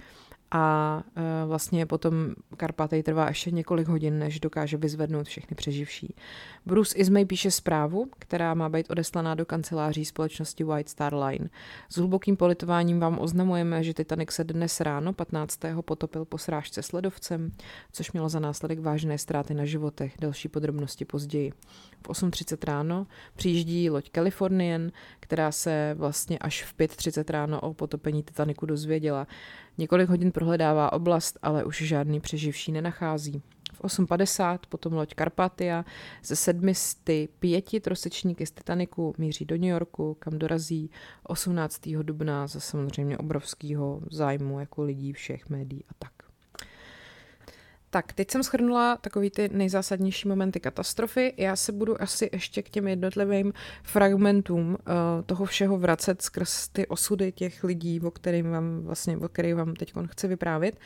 [0.56, 6.14] a e, vlastně potom Karpatej trvá ještě několik hodin, než dokáže vyzvednout všechny přeživší.
[6.66, 11.48] Bruce Ismay píše zprávu, která má být odeslaná do kanceláří společnosti White Star Line.
[11.88, 15.60] S hlubokým politováním vám oznamujeme, že Titanic se dnes ráno 15.
[15.80, 17.52] potopil po srážce s ledovcem,
[17.92, 21.52] což mělo za následek vážné ztráty na životech, další podrobnosti později.
[22.02, 24.90] V 8.30 ráno přijíždí loď Californian,
[25.20, 29.26] která se vlastně až v 5.30 ráno o potopení Titaniku dozvěděla.
[29.78, 33.42] Několik hodin prohledává oblast, ale už žádný přeživší nenachází.
[33.72, 35.84] V 8.50 potom loď Carpatia
[36.24, 36.96] ze sedmi z
[37.38, 40.90] pěti trosečníky z Titaniku míří do New Yorku, kam dorazí
[41.22, 41.88] 18.
[41.88, 46.23] dubna za samozřejmě obrovského zájmu jako lidí všech médií a tak.
[47.94, 51.34] Tak, teď jsem schrnula takový ty nejzásadnější momenty katastrofy.
[51.36, 53.52] Já se budu asi ještě k těm jednotlivým
[53.82, 54.76] fragmentům uh,
[55.26, 59.74] toho všeho vracet skrz ty osudy těch lidí, o kterým vám vlastně, o kterých vám
[59.74, 60.78] teď chci vyprávět.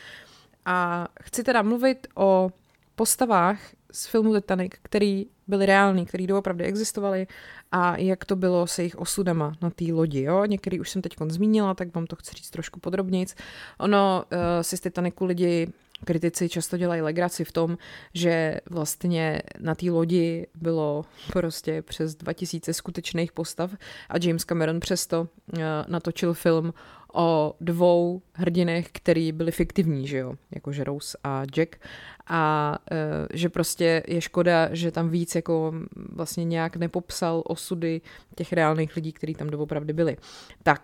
[0.64, 2.50] A chci teda mluvit o
[2.94, 3.60] postavách
[3.92, 7.26] z filmu Titanic, který byly reální, který doopravdy existovaly
[7.72, 10.22] a jak to bylo se jejich osudama na té lodi.
[10.22, 10.44] Jo?
[10.44, 13.34] Některý už jsem teď zmínila, tak vám to chci říct trošku podrobnějc.
[13.78, 15.72] Ono uh, si z Titanicu lidi
[16.04, 17.78] kritici často dělají legraci v tom,
[18.14, 23.70] že vlastně na té lodi bylo prostě přes 2000 skutečných postav
[24.08, 26.74] a James Cameron přesto uh, natočil film
[27.14, 31.76] o dvou hrdinech, který byli fiktivní, že jo, jakože Rose a Jack
[32.26, 35.74] a uh, že prostě je škoda, že tam víc jako
[36.12, 38.00] vlastně nějak nepopsal osudy
[38.34, 40.16] těch reálných lidí, kteří tam doopravdy byli.
[40.62, 40.80] Tak,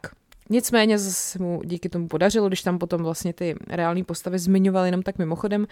[0.51, 5.03] Nicméně se mu díky tomu podařilo, když tam potom vlastně ty reální postavy zmiňoval jenom
[5.03, 5.67] tak mimochodem.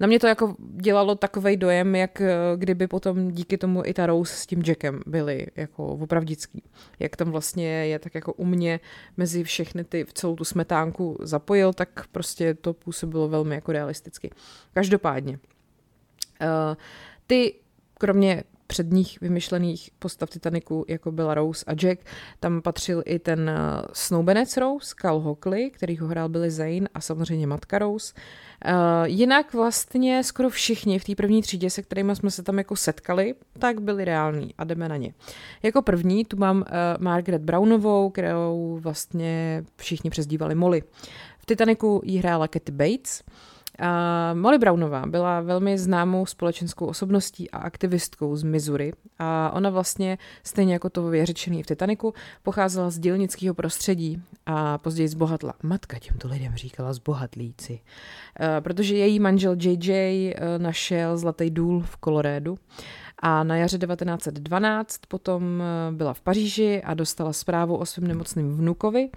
[0.00, 4.06] Na mě to jako dělalo takový dojem, jak eh, kdyby potom díky tomu i ta
[4.06, 6.62] Rose s tím Jackem byli jako opravdický.
[6.98, 8.80] Jak tam vlastně je tak jako u mě
[9.16, 14.30] mezi všechny ty, v celou tu smetánku zapojil, tak prostě to působilo velmi jako realisticky.
[14.72, 15.38] Každopádně.
[16.40, 16.76] Uh,
[17.26, 17.54] ty
[17.98, 22.00] kromě předních vymyšlených postav Titaniku, jako byla Rose a Jack.
[22.40, 27.00] Tam patřil i ten eh, snoubenec Rose, Cal Hockley, který ho hrál Billy Zane a
[27.00, 28.14] samozřejmě matka Rose.
[28.66, 28.72] Uh,
[29.04, 33.34] jinak vlastně skoro všichni v té první třídě, se kterými jsme se tam jako setkali,
[33.58, 35.14] tak byli reální a jdeme na ně.
[35.62, 36.64] Jako první tu mám uh,
[36.98, 40.82] Margaret Brownovou, kterou vlastně všichni přezdívali Molly.
[41.38, 43.22] V Titaniku jí hrála Kathy Bates,
[43.80, 50.18] Uh, Molly Brownová byla velmi známou společenskou osobností a aktivistkou z Missouri a ona vlastně,
[50.42, 55.54] stejně jako to je řečený v Titaniku, pocházela z dělnického prostředí a později zbohatla.
[55.62, 61.96] Matka těmto lidem říkala zbohatlíci, uh, protože její manžel JJ uh, našel zlatý důl v
[61.96, 62.58] Kolorédu
[63.22, 69.10] a na jaře 1912 potom byla v Paříži a dostala zprávu o svém nemocném vnukovi,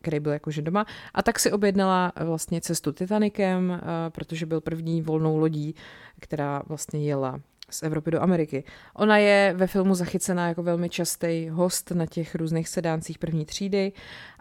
[0.00, 0.86] který byl jakože doma.
[1.14, 5.74] A tak si objednala eh, vlastně cestu Titanikem, eh, protože byl první volnou lodí,
[6.20, 8.64] která vlastně jela z Evropy do Ameriky.
[8.94, 13.92] Ona je ve filmu zachycená jako velmi častý host na těch různých sedáncích první třídy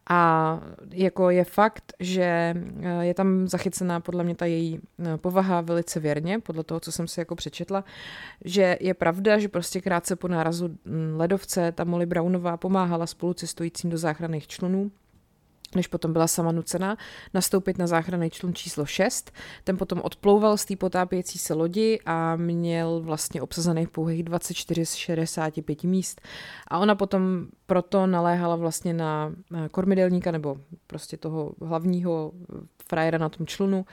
[0.09, 0.59] a
[0.91, 2.23] jako je fakt, že
[2.81, 4.79] eh, je tam zachycená podle mě ta její
[5.17, 7.83] povaha velice věrně, podle toho, co jsem si jako přečetla,
[8.45, 10.77] že je pravda, že prostě krátce po nárazu
[11.15, 14.91] ledovce ta Molly Brownová pomáhala spolucestujícím do záchranných člunů
[15.75, 16.97] než potom byla sama nucena
[17.33, 19.31] nastoupit na záchranný člun číslo 6.
[19.63, 24.93] Ten potom odplouval z té potápějící se lodi a měl vlastně obsazených pouhých 24 z
[24.93, 26.21] 65 míst.
[26.67, 29.33] A ona potom proto naléhala vlastně na
[29.71, 32.31] kormidelníka nebo prostě toho hlavního
[32.89, 33.85] frajera na tom člunu,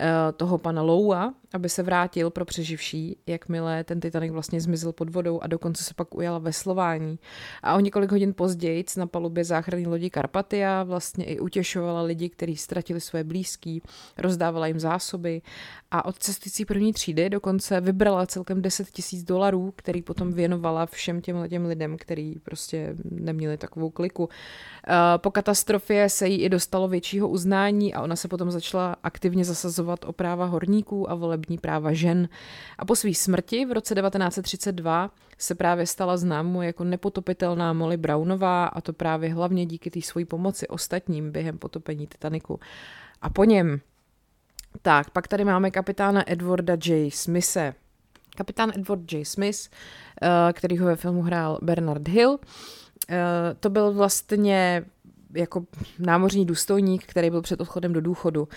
[0.00, 5.10] eh, toho pana Loua, aby se vrátil pro přeživší, jakmile ten Titanic vlastně zmizel pod
[5.10, 7.18] vodou a dokonce se pak ujala veslování.
[7.62, 12.56] A o několik hodin později na palubě záchranné lodi Karpatia vlastně i utěšovala lidi, kteří
[12.56, 13.82] ztratili své blízký,
[14.18, 15.42] rozdávala jim zásoby
[15.90, 21.20] a od cestující první třídy dokonce vybrala celkem 10 tisíc dolarů, který potom věnovala všem
[21.20, 24.28] těm těm lidem, kteří prostě neměli takovou kliku.
[24.88, 29.44] Eh, po katastrofě se jí i dostalo většího uznání a ona se potom začala aktivně
[29.44, 32.28] zasazovat o práva horníků a volební práva žen.
[32.78, 38.66] A po své smrti v roce 1932 se právě stala známou jako nepotopitelná Molly Brownová
[38.66, 42.60] a to právě hlavně díky té své pomoci ostatním během potopení Titaniku.
[43.22, 43.80] A po něm
[44.82, 47.10] tak, pak tady máme kapitána Edwarda J.
[47.10, 47.74] Smise.
[48.36, 49.24] Kapitán Edward J.
[49.24, 49.68] Smith,
[50.22, 52.38] eh, který ho ve filmu hrál Bernard Hill,
[53.60, 54.84] to byl vlastně
[55.34, 55.64] jako
[55.98, 58.48] námořní důstojník, který byl před odchodem do důchodu.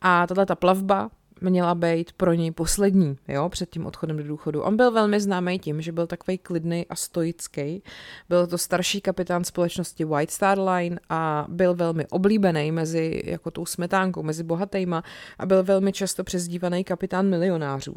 [0.00, 4.62] A tato ta plavba měla být pro něj poslední, jo, před tím odchodem do důchodu.
[4.62, 7.82] On byl velmi známý tím, že byl takový klidný a stoický.
[8.28, 13.66] Byl to starší kapitán společnosti White Star Line a byl velmi oblíbený mezi jako tou
[13.66, 15.02] smetánkou, mezi bohatýma
[15.38, 17.94] a byl velmi často přezdívaný kapitán milionářů.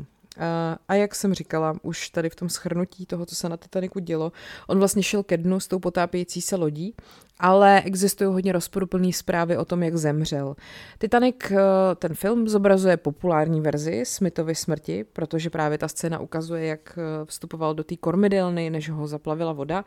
[0.88, 4.32] A jak jsem říkala, už tady v tom schrnutí toho, co se na Titaniku dělo,
[4.67, 6.95] on vlastně šel ke dnu s tou potápějící se lodí,
[7.39, 10.56] ale existují hodně rozporuplné zprávy o tom, jak zemřel.
[10.98, 11.58] Titanic, eh,
[11.95, 17.74] ten film, zobrazuje populární verzi Smithovy smrti, protože právě ta scéna ukazuje, jak eh, vstupoval
[17.74, 19.86] do té kormidelny, než ho zaplavila voda,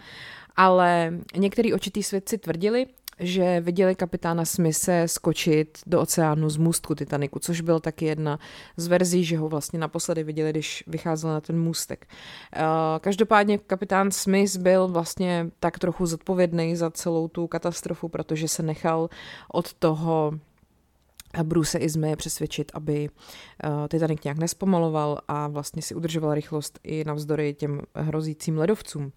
[0.57, 2.87] ale některý očitý svědci tvrdili,
[3.21, 8.39] že viděli kapitána Smise skočit do oceánu z můstku Titaniku, což byl taky jedna
[8.77, 12.07] z verzí, že ho vlastně naposledy viděli, když vycházel na ten můstek.
[12.53, 12.63] Eh,
[13.01, 19.09] každopádně kapitán Smith byl vlastně tak trochu zodpovědný za celou tu katastrofu, protože se nechal
[19.53, 20.33] od toho
[21.43, 23.09] Bruce Izme přesvědčit, aby
[23.65, 29.13] uh, Titanic nějak nespomaloval a vlastně si udržoval rychlost i navzdory těm hrozícím ledovcům.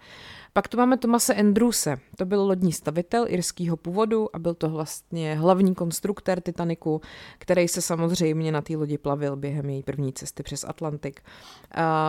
[0.54, 1.98] Pak tu máme Tomase Andrewse.
[2.18, 7.02] To byl lodní stavitel irského původu a byl to vlastně hlavní konstruktor Titaniku,
[7.38, 11.22] který se samozřejmě na té lodi plavil během její první cesty přes Atlantik.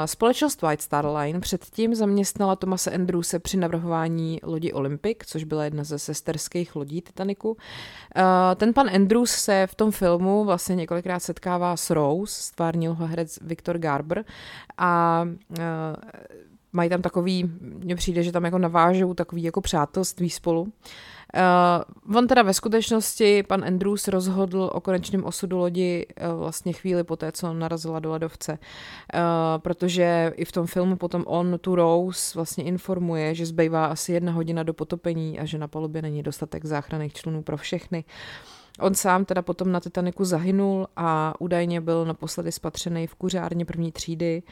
[0.05, 5.85] Společnost White Star Line předtím zaměstnala Tomase Andrewse při navrhování lodi Olympic, což byla jedna
[5.85, 7.57] ze sesterských lodí Titaniku.
[8.57, 13.39] Ten pan Andrews se v tom filmu vlastně několikrát setkává s Rose, stvárnil ho herec
[13.43, 14.25] Viktor Garber
[14.79, 15.25] a
[16.73, 20.73] mají tam takový, mně přijde, že tam jako navážou takový jako přátelství spolu.
[22.13, 27.05] Uh, on teda ve skutečnosti, pan Andrews rozhodl o konečném osudu lodi uh, vlastně chvíli
[27.05, 28.53] po té, co narazila do ledovce.
[28.53, 29.19] Uh,
[29.59, 34.33] protože i v tom filmu potom on tu Rose vlastně informuje, že zbývá asi jedna
[34.33, 38.05] hodina do potopení a že na palubě není dostatek záchranných člunů pro všechny.
[38.81, 43.93] On sám teda potom na Titaniku zahynul a údajně byl naposledy spatřený v kuřárně první
[43.93, 44.43] třídy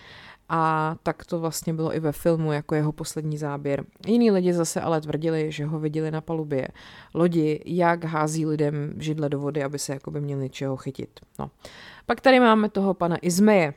[0.49, 3.85] a tak to vlastně bylo i ve filmu jako jeho poslední záběr.
[4.07, 6.69] Jiní lidi zase ale tvrdili, že ho viděli na palubě
[7.15, 11.21] lodi, jak hází lidem židle do vody, aby se jakoby měli čeho chytit.
[11.39, 11.51] No.
[12.07, 13.75] Pak tady máme toho pana Izmeje,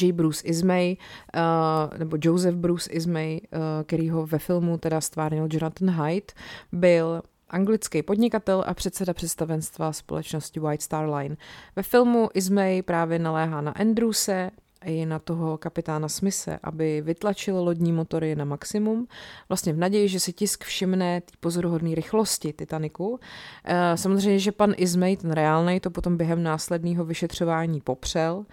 [0.00, 0.12] J.
[0.12, 0.96] Bruce Ismay,
[1.36, 6.26] uh, nebo Joseph Bruce Ismay, uh, který ho ve filmu teda stvárnil Jonathan Hyde,
[6.72, 11.36] byl anglický podnikatel a předseda představenstva společnosti White Star Line.
[11.76, 14.50] Ve filmu Ismay právě naléhá na Andrewse,
[14.84, 19.06] i na toho kapitána Smise, aby vytlačil lodní motory na maximum,
[19.48, 23.20] vlastně v naději, že si tisk všimne té pozoruhodné rychlosti Titaniku.
[23.64, 28.44] Eh, samozřejmě, že pan Ismay, ten reálný, to potom během následného vyšetřování popřel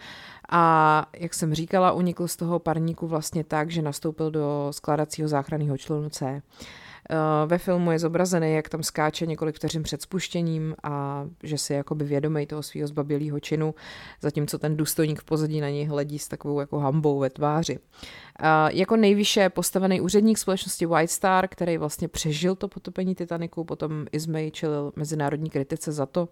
[0.50, 5.78] a jak jsem říkala, unikl z toho parníku vlastně tak, že nastoupil do skladacího záchranného
[5.78, 6.42] člunu C.
[7.10, 11.74] Eh, ve filmu je zobrazený, jak tam skáče několik vteřin před spuštěním a že si
[11.74, 13.76] jakoby vědomý toho svého zbabělého činu,
[14.22, 17.80] zatímco ten důstojník v pozadí na něj hledí s takovou jako hambou ve tváři.
[18.70, 24.52] Jako nejvyšší postavený úředník společnosti White Star, který vlastně přežil to potopení Titaniku, potom Ismay
[24.52, 26.30] čelil mezinárodní kritice za to,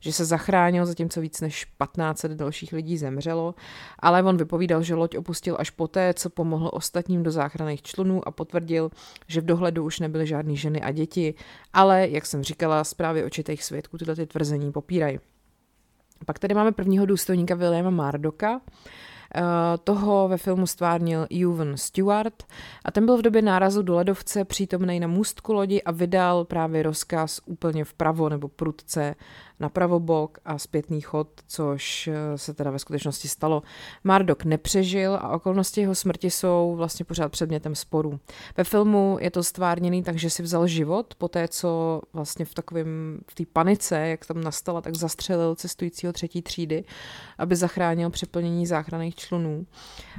[0.00, 3.54] že se zachránil, zatímco víc než 15 dalších lidí zemřelo,
[3.98, 8.30] ale on vypovídal, že loď opustil až poté, co pomohl ostatním do záchranných člunů a
[8.30, 8.90] potvrdil,
[9.26, 11.34] že v dohledu už nebyly žádné ženy a děti,
[11.72, 15.18] ale, jak jsem říkala, zprávy očitých svědků tyhle ty tvrzení popírají.
[16.26, 18.60] Pak tady máme prvního důstojníka Williama Mardoka,
[19.34, 22.42] Eh, toho ve filmu stvárnil Ewan Stewart
[22.84, 26.82] a ten byl v době nárazu do ledovce přítomný na můstku lodi a vydal právě
[26.82, 29.14] rozkaz úplně vpravo nebo prudce
[29.60, 33.62] na pravobok a zpětný chod, což eh, se teda ve skutečnosti stalo.
[34.04, 38.20] Mardok nepřežil a okolnosti jeho smrti jsou vlastně pořád předmětem sporu.
[38.56, 42.54] Ve filmu je to stvárněný tak, že si vzal život po té, co vlastně v
[42.54, 46.84] takovém, v té panice, jak tam nastala, tak zastřelil cestujícího třetí třídy,
[47.38, 49.66] aby zachránil přeplnění záchranných člunů.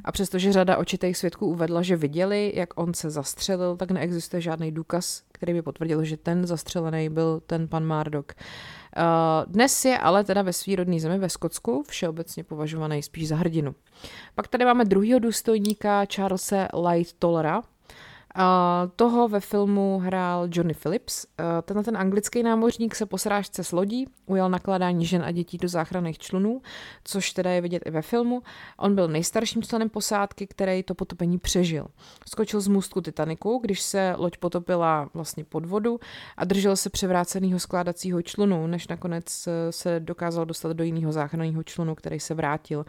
[0.04, 4.72] A přestože řada očitých svědků uvedla, že viděli, jak on se zastřelil, tak neexistuje žádný
[4.72, 8.34] důkaz, který by potvrdil, že ten zastřelený byl ten pan Mardok.
[8.98, 13.36] Eh, dnes je ale teda ve svý rodné zemi ve Skotsku všeobecně považovaný spíš za
[13.36, 13.76] hrdinu.
[14.36, 17.62] Pak tady máme druhého důstojníka Charlesa Light Tollera,
[18.38, 18.44] Uh,
[18.96, 21.26] toho ve filmu hrál Johnny Phillips.
[21.64, 25.68] Tenhle ten anglický námořník se po srážce s lodí ujal nakladání žen a dětí do
[25.68, 26.62] záchranných člunů,
[27.04, 28.42] což teda je vidět i ve filmu.
[28.78, 31.88] On byl nejstarším členem posádky, který to potopení přežil.
[32.30, 36.00] Skočil z můstku Titaniku, když se loď potopila vlastně pod vodu
[36.38, 41.96] a držel se převráceného skládacího člunu, než nakonec se dokázal dostat do jiného záchranného člunu,
[41.96, 42.86] který se vrátil.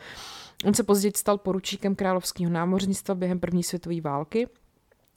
[0.64, 4.49] On se později stal poručíkem královského námořnictva během první světové války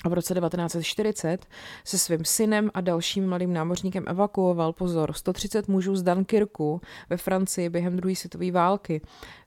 [0.03, 1.45] a v roce 1940
[1.83, 7.69] se svým synem a dalším mladým námořníkem evakuoval, pozor, 130 mužů z Dunkirku ve Francii
[7.69, 9.01] během druhé světové války,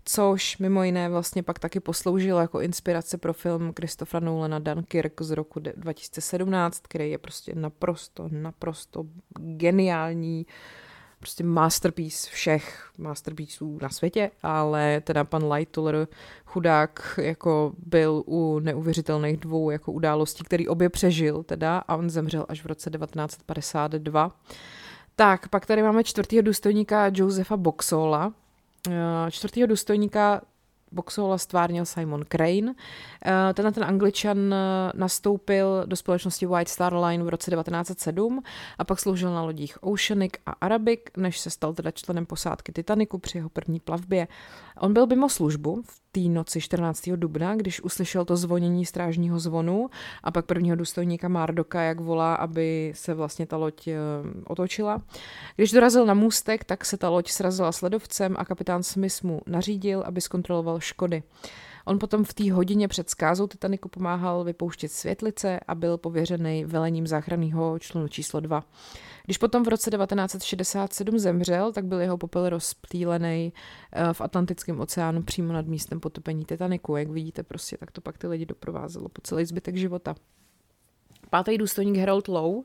[0.04, 5.30] což mimo jiné vlastně pak taky posloužilo jako inspirace pro film Christophera Nolana Dunkirk z
[5.30, 9.04] roku 2017, který je prostě naprosto, naprosto
[9.38, 10.85] geniální uh,
[11.18, 16.08] prostě masterpiece všech masterpieceů na světě, ale teda pan Lightoller
[16.44, 22.46] chudák jako byl u neuvěřitelných dvou jako událostí, který obě přežil teda a on zemřel
[22.48, 24.40] až v roce 1952.
[25.16, 28.32] Tak, pak tady máme čtvrtého důstojníka Josefa Boxola,
[28.90, 30.40] eh, čtvrtého důstojníka
[30.92, 32.74] Boxola stvárnil Simon Crane.
[33.24, 34.56] Eh, tenhle ten angličan eh,
[34.94, 38.42] nastoupil do společnosti White Star Line v roce 1907
[38.78, 43.18] a pak sloužil na lodích Oceanic a Arabic, než se stal teda členem posádky Titaniku
[43.18, 44.28] při jeho první plavbě.
[44.80, 47.08] On byl mimo službu v té noci 14.
[47.16, 49.90] dubna, když uslyšel to zvonění strážního zvonu
[50.22, 53.96] a pak prvního důstojníka Mardoka, jak volá, aby se vlastně ta loď eh,
[54.46, 55.02] otočila.
[55.56, 59.40] Když dorazil na můstek, tak se ta loď srazila s ledovcem a kapitán Smith mu
[59.46, 61.22] nařídil, aby zkontroloval škody.
[61.84, 67.06] On potom v té hodině před skázou Titaniku pomáhal vypouštět světlice a byl pověřený velením
[67.06, 68.64] záchranného člunu číslo 2.
[69.26, 73.52] Když potom v roce 1967 zemřel, tak byl jeho popel rozptýlený
[73.92, 76.96] eh, v Atlantickém oceánu přímo nad místem potopení Titaniku.
[76.96, 80.14] Jak vidíte, prostě tak to pak ty lidi doprovázelo po celý zbytek života.
[81.30, 82.64] Pátý důstojník Harold Lowe, uh,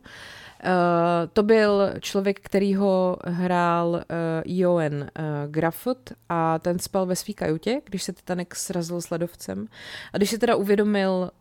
[1.34, 4.01] to byl člověk, který ho hrál uh,
[4.45, 5.07] Johan
[5.47, 9.68] Grafut a ten spal ve své kajutě, když se Titanic srazil s ledovcem.
[10.14, 11.32] A když se teda uvědomil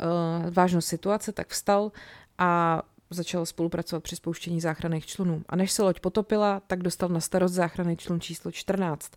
[0.50, 1.92] vážnost situace, tak vstal
[2.38, 5.42] a začal spolupracovat při spouštění záchranných člunů.
[5.48, 9.12] A než se loď potopila, tak dostal na starost záchranný člun číslo 14.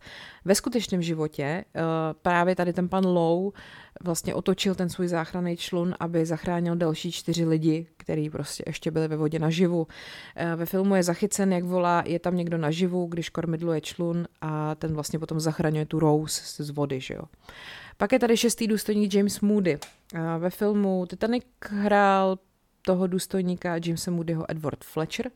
[0.45, 1.81] Ve skutečném životě uh,
[2.21, 3.53] právě tady ten pan Low
[4.03, 9.07] vlastně otočil ten svůj záchranný člun, aby zachránil další čtyři lidi, kteří prostě ještě byli
[9.07, 9.81] ve vodě naživu.
[9.81, 9.87] Uh,
[10.55, 14.75] ve filmu je zachycen, jak volá, je tam někdo naživu, když kormidlo je člun a
[14.75, 17.21] ten vlastně potom zachraňuje tu Rose z vody, že jo.
[17.97, 19.79] Pak je tady šestý důstojník James Moody.
[20.13, 22.37] Uh, ve filmu Titanic hrál
[22.85, 25.31] toho důstojníka Jamesa Moodyho Edward Fletcher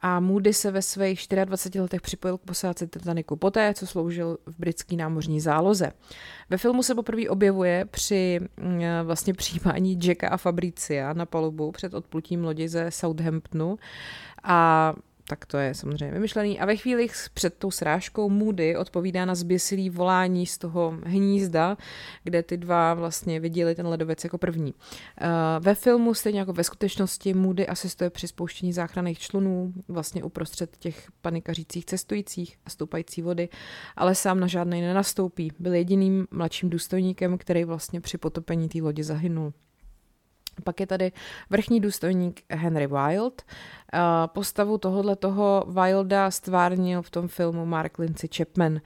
[0.00, 4.58] a Moody se ve svých 24 letech připojil k posádce Titaniku poté, co sloužil v
[4.58, 5.92] britské námořní záloze.
[6.50, 11.94] Ve filmu se poprvé objevuje při mm, vlastně přijímání Jacka a Fabricia na palubu před
[11.94, 13.78] odplutím lodi ze Southamptonu
[14.42, 14.94] a
[15.28, 16.60] tak to je samozřejmě vymyšlený.
[16.60, 21.76] A ve chvíli před tou srážkou Moody odpovídá na zběsilý volání z toho hnízda,
[22.24, 24.74] kde ty dva vlastně viděli ten ledovec jako první.
[24.74, 25.28] Uh,
[25.60, 31.08] ve filmu, stejně jako ve skutečnosti, Moody asistuje při spouštění záchranných člunů, vlastně uprostřed těch
[31.22, 33.48] panikařících cestujících a stoupající vody,
[33.96, 35.52] ale sám na žádnej nenastoupí.
[35.58, 39.52] Byl jediným mladším důstojníkem, který vlastně při potopení té lodi zahynul.
[40.64, 41.12] Pak je tady
[41.50, 43.42] vrchní důstojník Henry Wild.
[44.26, 48.80] Postavu tohohle toho Wilda stvárnil v tom filmu Mark Lindsay Chapman.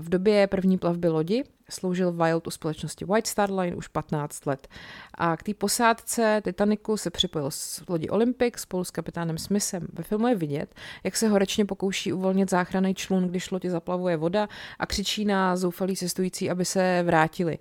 [0.00, 4.68] V době první plavby lodi sloužil Wild u společnosti White Star Line už 15 let.
[5.14, 9.86] A k té posádce Titaniku se připojil s lodi Olympic spolu s kapitánem Smithem.
[9.92, 10.74] Ve filmu je vidět,
[11.04, 14.48] jak se horečně pokouší uvolnit záchranný člun, když lodi zaplavuje voda
[14.78, 17.58] a křičí na zoufalý cestující, aby se vrátili.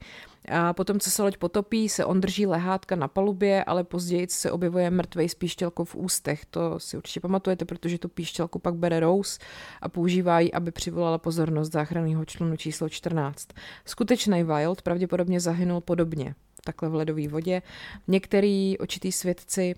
[0.50, 4.52] A potom, co se loď potopí, se on drží lehátka na palubě, ale později se
[4.52, 6.46] objevuje mrtvej s píšťalkou v ústech.
[6.46, 9.40] To si určitě pamatujete, protože tu píšťalku pak bere Rose
[9.82, 13.48] a používá ji, aby přivolala pozornost záchranného člunu číslo 14.
[13.86, 17.62] Skutečný Wild pravděpodobně zahynul podobně, takhle v ledové vodě.
[18.08, 19.76] Některý očitý svědci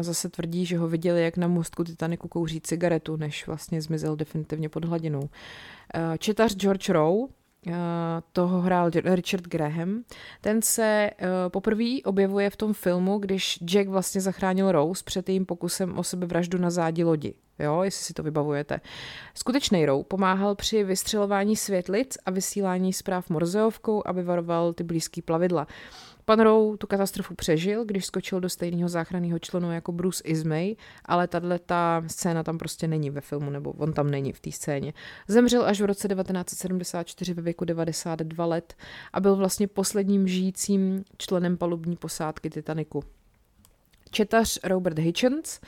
[0.00, 4.68] zase tvrdí, že ho viděli, jak na mostku Titaniku kouří cigaretu, než vlastně zmizel definitivně
[4.68, 5.28] pod hladinou.
[6.18, 7.41] Četař George Rowe Eh,
[8.32, 10.04] toho hrál Richard Graham.
[10.40, 15.46] Ten se uh, poprvé objevuje v tom filmu, když Jack vlastně zachránil Rose před jejím
[15.46, 17.34] pokusem o sebevraždu na zádi lodi.
[17.62, 18.80] Jo, jestli si to vybavujete.
[19.34, 25.66] Skutečný Row pomáhal při vystřelování světlic a vysílání zpráv morzeovkou, aby varoval ty blízký plavidla.
[26.24, 31.28] Pan Rowe tu katastrofu přežil, když skočil do stejného záchranného členu jako Bruce Ismay, ale
[31.28, 34.92] tahle ta scéna tam prostě není ve filmu, nebo on tam není v té scéně.
[35.28, 38.74] Zemřel až v roce 1974 ve věku 92 let
[39.12, 43.04] a byl vlastně posledním žijícím členem palubní posádky Titaniku
[44.12, 45.60] četař Robert Hitchens,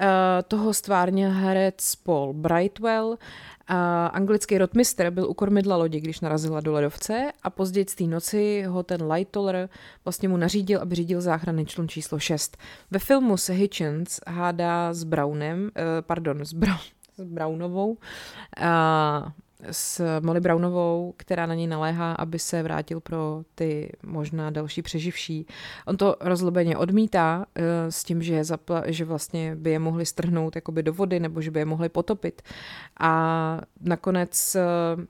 [0.00, 0.06] eh,
[0.48, 3.18] toho stvárně herec Paul Brightwell,
[3.68, 8.04] a anglický rotmister byl u kormidla lodi, když narazila do ledovce a později z té
[8.04, 9.68] noci ho ten Lightoller
[10.04, 12.56] vlastně mu nařídil, aby řídil záchranný člun číslo 6.
[12.90, 16.78] Ve filmu se Hitchens hádá s Brownem, eh, pardon, s, Brown,
[17.16, 17.98] s Brownovou,
[18.60, 19.32] a
[19.70, 25.46] s Molly Brownovou, která na něj naléhá, aby se vrátil pro ty možná další přeživší.
[25.86, 30.54] On to rozlobeně odmítá uh, s tím, že, zapla- že vlastně by je mohli strhnout
[30.54, 32.42] jakoby do vody nebo že by je mohli potopit.
[33.00, 34.56] A nakonec
[34.96, 35.04] uh,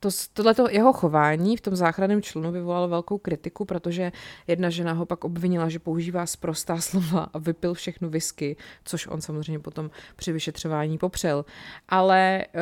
[0.00, 4.12] to, tohleto jeho chování v tom záchranném člunu vyvolalo velkou kritiku, protože
[4.46, 9.20] jedna žena ho pak obvinila, že používá sprostá slova a vypil všechnu whisky, což on
[9.20, 11.44] samozřejmě potom při vyšetřování popřel.
[11.88, 12.60] Ale uh,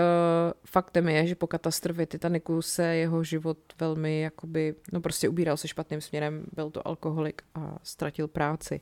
[0.65, 5.69] faktem je, že po katastrofě Titaniku se jeho život velmi jakoby, no prostě ubíral se
[5.69, 8.81] špatným směrem, byl to alkoholik a ztratil práci.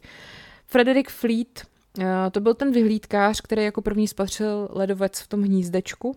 [0.66, 1.66] Frederick Fleet
[2.30, 6.16] to byl ten vyhlídkář, který jako první spatřil ledovec v tom hnízdečku.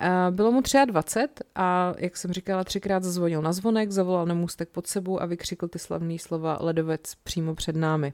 [0.00, 4.68] Eh, bylo mu 23 a, jak jsem říkala, třikrát zazvonil na zvonek, zavolal na můstek
[4.68, 8.12] pod sebou a vykřikl ty slavné slova ledovec přímo před námi.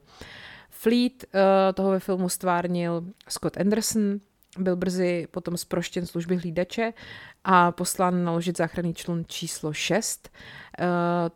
[0.70, 4.18] Fleet eh, toho ve filmu stvárnil Scott Anderson,
[4.58, 6.92] byl brzy potom zproštěn služby hlídače
[7.44, 10.30] a poslán naložit záchranný člun číslo 6.
[10.78, 10.84] Eh,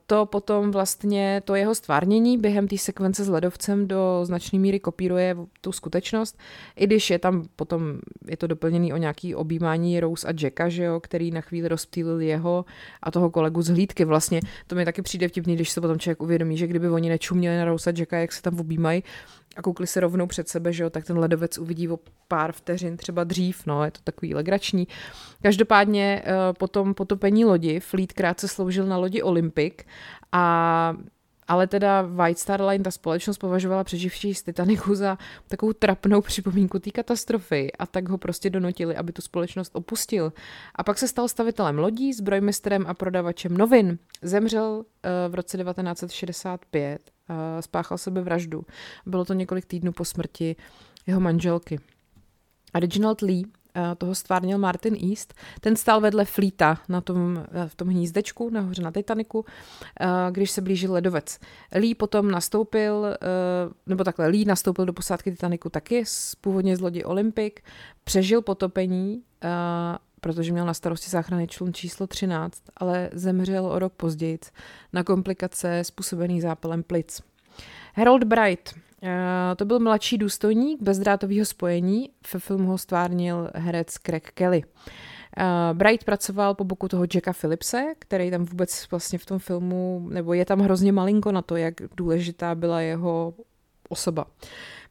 [0.07, 5.37] to potom vlastně, to jeho stvárnění během té sekvence s ledovcem do značné míry kopíruje
[5.61, 6.39] tu skutečnost,
[6.77, 7.99] i když je tam potom,
[8.29, 12.21] je to doplněný o nějaký objímání Rose a Jacka, že jo, který na chvíli rozptýlil
[12.21, 12.65] jeho
[13.03, 14.05] a toho kolegu z hlídky.
[14.05, 17.57] Vlastně to mi taky přijde vtipný, když se potom člověk uvědomí, že kdyby oni nečuměli
[17.57, 19.03] na Rose a Jacka, jak se tam objímají,
[19.57, 21.99] a koukli se rovnou před sebe, že jo, tak ten ledovec uvidí o
[22.29, 24.89] pár vteřin třeba dřív, no, je to takový legrační.
[25.43, 29.75] Každopádně uh, po tom potopení lodi Fleet krátce sloužil na lodi Olympic
[30.33, 30.95] a
[31.49, 35.19] ale teda White Star Line, ta společnost považovala přeživší z Titaniku za
[35.49, 40.33] takovou trapnou připomínku té katastrofy a tak ho prostě donutili, aby tu společnost opustil.
[40.75, 43.99] A pak se stal stavitelem lodí, zbrojmistrem a prodavačem novin.
[44.23, 44.85] Zemřel uh,
[45.29, 47.11] v roce 1965
[47.61, 48.65] spáchal sebevraždu.
[49.07, 50.57] Bylo to několik týdnů po smrti
[51.07, 51.81] jeho manželky.
[52.75, 53.45] Reginald Lee,
[53.99, 58.91] toho stvárnil Martin East, ten stál vedle Flíta na tom, v tom hnízdečku nahoře na
[58.91, 59.45] Titaniku,
[60.31, 61.39] když se blížil ledovec.
[61.75, 63.07] Lee potom nastoupil,
[63.87, 66.05] nebo takhle, Lee nastoupil do posádky Titaniku taky,
[66.41, 67.55] původně z lodi Olympic,
[68.05, 69.23] přežil potopení
[70.21, 74.39] protože měl na starosti záchranný člun číslo 13, ale zemřel o rok později
[74.93, 77.23] na komplikace způsobený zápalem plic.
[77.95, 78.81] Harold Bright, eh,
[79.57, 84.63] to byl mladší důstojník bezdrátového spojení, ve filmu ho stvárnil herec Craig Kelly.
[85.39, 90.09] Uh, Bright pracoval po boku toho Jacka Phillipse, který tam vůbec vlastně v tom filmu,
[90.11, 93.35] nebo je tam hrozně malinko na to, jak důležitá byla jeho
[93.89, 94.27] osoba.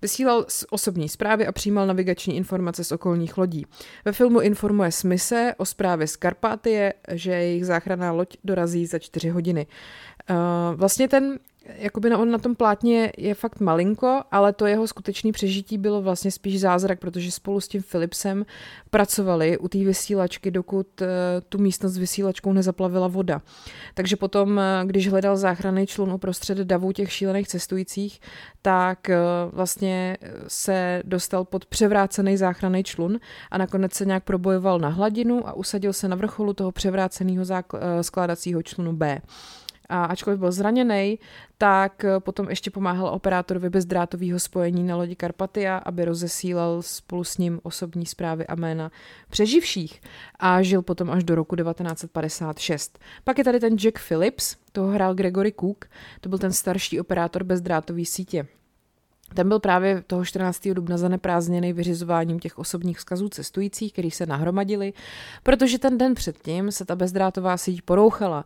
[0.01, 3.65] Vysílal osobní zprávy a přijímal navigační informace z okolních lodí.
[4.05, 9.29] Ve filmu informuje Smise o zprávě z Karpátie, že jejich záchranná loď dorazí za čtyři
[9.29, 9.67] hodiny.
[10.29, 10.35] Uh,
[10.75, 15.77] vlastně ten jakoby on na tom plátně je fakt malinko, ale to jeho skutečné přežití
[15.77, 18.45] bylo vlastně spíš zázrak, protože spolu s tím Philipsem
[18.89, 21.07] pracovali u té vysílačky, dokud uh,
[21.49, 23.41] tu místnost s vysílačkou nezaplavila voda.
[23.93, 28.19] Takže potom, uh, když hledal záchranný člun uprostřed davu těch šílených cestujících,
[28.61, 33.19] tak uh, vlastně se dostal pod převrácený záchranný člun
[33.51, 37.45] a nakonec se nějak probojoval na hladinu a usadil se na vrcholu toho převráceného
[38.01, 39.21] skládacího člunu B
[39.89, 41.19] a ačkoliv byl zraněný,
[41.57, 47.59] tak potom ještě pomáhal operátorovi bezdrátového spojení na lodi Karpatia, aby rozesílal spolu s ním
[47.63, 48.91] osobní zprávy a jména
[49.29, 50.01] přeživších
[50.39, 52.99] a žil potom až do roku 1956.
[53.23, 55.85] Pak je tady ten Jack Phillips, toho hrál Gregory Cook,
[56.21, 58.47] to byl ten starší operátor bezdrátové sítě.
[59.33, 60.67] Ten byl právě toho 14.
[60.67, 64.93] dubna zaneprázdněný vyřizováním těch osobních vzkazů cestujících, který se nahromadili,
[65.43, 68.45] protože ten den předtím se ta bezdrátová síť porouchala.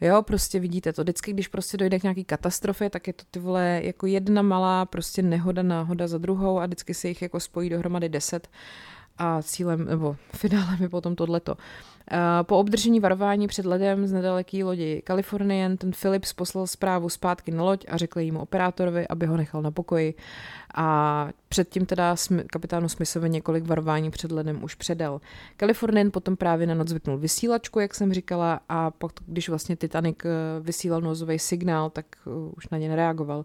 [0.00, 1.02] Jo, prostě vidíte to.
[1.02, 4.86] Vždycky, když prostě dojde k nějaký katastrofě, tak je to ty vole jako jedna malá
[4.86, 8.48] prostě nehoda, náhoda za druhou a vždycky se jich jako spojí dohromady deset
[9.18, 11.56] a cílem, nebo finálem je potom tohleto.
[12.12, 17.50] Eh, po obdržení varování před ledem z nedaleké lodi Kalifornien ten Philips poslal zprávu zpátky
[17.50, 20.14] na loď a řekl jímu operátorovi, aby ho nechal na pokoji.
[20.74, 22.16] A předtím teda
[22.52, 25.20] kapitánu Smithovi několik varování před ledem už předal.
[25.56, 30.16] Kalifornien potom právě na noc vypnul vysílačku, jak jsem říkala, a pak, když vlastně Titanic
[30.24, 30.28] eh,
[30.60, 33.44] vysílal nozový signál, tak eh, už na ně nereagoval.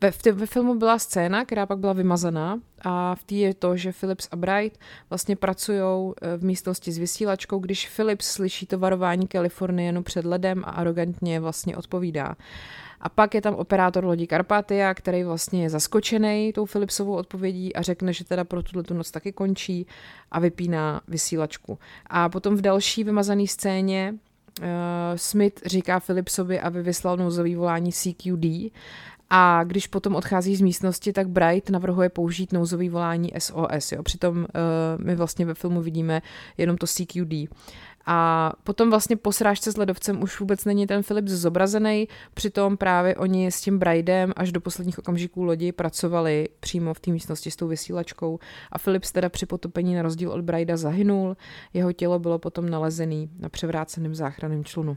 [0.00, 3.76] Ve, v ve filmu byla scéna, která pak byla vymazaná a v té je to,
[3.76, 4.78] že Philips a Bright
[5.10, 10.62] vlastně pracují eh, v místnosti s vysílačkou, když Philips slyší to varování Kalifornienu před ledem
[10.66, 12.36] a arrogantně vlastně odpovídá.
[13.00, 17.82] A pak je tam operátor lodi Karpatia, který vlastně je zaskočený tou Philipsovou odpovědí a
[17.82, 19.86] řekne, že teda pro tuhle tu noc taky končí
[20.30, 21.78] a vypíná vysílačku.
[22.06, 24.14] A potom v další vymazané scéně
[24.60, 24.66] uh,
[25.16, 28.72] Smith říká Philipsovi, aby vyslal nouzový volání CQD
[29.36, 33.92] A když potom odchází z místnosti, tak Bright navrhuje použít nouzový volání SOS.
[33.92, 34.02] Jo.
[34.02, 34.46] Přitom uh,
[35.04, 36.22] my vlastně ve filmu vidíme
[36.58, 37.34] jenom to CQD.
[38.06, 43.16] A potom vlastně po srážce s ledovcem už vůbec není ten Philips zobrazený, přitom právě
[43.16, 47.56] oni s tím Braidem až do posledních okamžiků lodi pracovali přímo v té místnosti s
[47.56, 48.38] tou vysílačkou
[48.72, 51.36] a Philips teda při potopení na rozdíl od Braida zahynul,
[51.72, 54.96] jeho tělo bylo potom nalezený na převráceném záchranném člunu.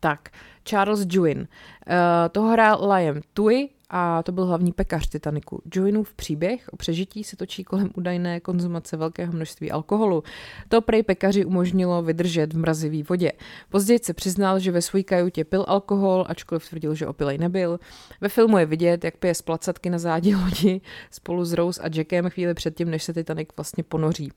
[0.00, 0.30] Tak,
[0.64, 1.38] Charles Juin.
[1.40, 5.62] Uh, toho hrál Liam Tui, a to byl hlavní pekař Titaniku.
[5.74, 10.22] Joinův příběh o přežití se točí kolem údajné konzumace velkého množství alkoholu.
[10.68, 13.32] To prej pekaři umožnilo vydržet v mrazivý vodě.
[13.68, 17.80] Později se přiznal, že ve své kajutě pil alkohol, ačkoliv tvrdil, že opilej nebyl.
[18.20, 20.80] Ve filmu je vidět, jak pije z placatky na zádí lodi
[21.10, 24.32] spolu s Rose a Jackem chvíli předtím, než se Titanic vlastně ponoří.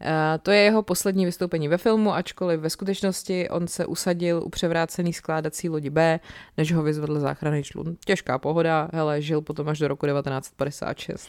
[0.00, 4.48] E, to je jeho poslední vystoupení ve filmu, ačkoliv ve skutečnosti on se usadil u
[4.48, 6.20] převrácený skládací lodi B,
[6.56, 7.96] než ho vyzvedl záchranný člun.
[8.04, 11.28] Těžká pohoda, hele, žil potom až do roku 1956.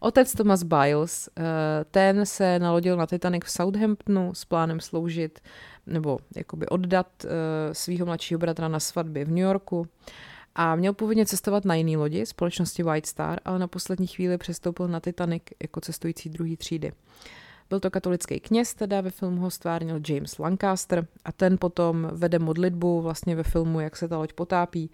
[0.00, 1.42] Otec Thomas Biles, eh,
[1.90, 5.40] ten se nalodil na Titanic v Southamptonu s plánem sloužit
[5.86, 7.28] nebo jakoby oddat eh,
[7.74, 9.88] svého mladšího bratra na svatbě v New Yorku
[10.54, 14.88] a měl původně cestovat na jiný lodi společnosti White Star, ale na poslední chvíli přestoupil
[14.88, 16.92] na Titanic jako cestující druhý třídy.
[17.68, 22.38] Byl to katolický kněz, teda ve filmu ho stvárnil James Lancaster a ten potom vede
[22.38, 24.90] modlitbu vlastně ve filmu, jak se ta loď potápí.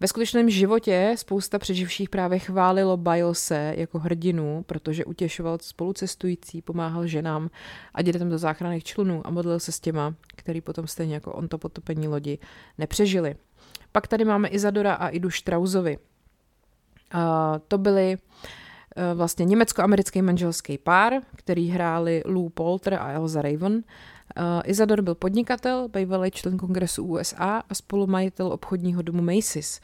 [0.00, 7.50] Ve skutečném životě spousta přeživších právě chválilo Bilese jako hrdinu, protože utěšoval spolucestující, pomáhal ženám
[7.94, 11.48] a dětem do záchranných člunů a modlil se s těma, který potom stejně jako on
[11.48, 12.38] to potopení lodi
[12.78, 13.36] nepřežili.
[13.92, 15.98] Pak tady máme Izadora a Idu Štrauzovi.
[17.14, 17.20] Uh,
[17.68, 18.20] to byly uh,
[19.14, 23.72] vlastně německo-americký manželský pár, který hráli Lou Polter a Elza Raven.
[23.74, 23.82] Uh,
[24.64, 29.80] Izador byl podnikatel, bývalý člen kongresu USA a spolumajitel obchodního domu Macy's.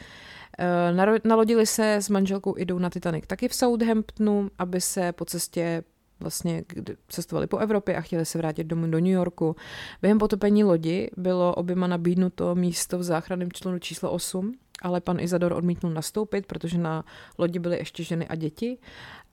[0.59, 5.85] Uh, nalodili se s manželkou Idou na Titanic taky v Southamptonu, aby se po cestě
[6.21, 6.65] vlastně
[7.09, 9.57] cestovali po Evropě a chtěli se vrátit domů do New Yorku.
[10.03, 15.53] Během potopení lodi bylo oběma nabídnuto místo v záchranném člunu číslo 8 ale pan Izador
[15.53, 17.05] odmítnul nastoupit, protože na
[17.39, 18.79] lodi byly ještě ženy a děti.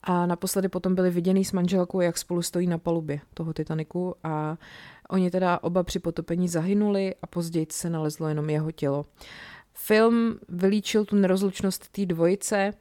[0.02, 4.58] A naposledy potom byli viděný s manželkou, jak spolu stojí na palubě toho Titaniku a
[5.10, 9.06] oni teda oba při potopení zahynuli a později se nalezlo jenom jeho tělo.
[9.74, 12.72] Film vylíčil tu nerozlučnost té dvojice,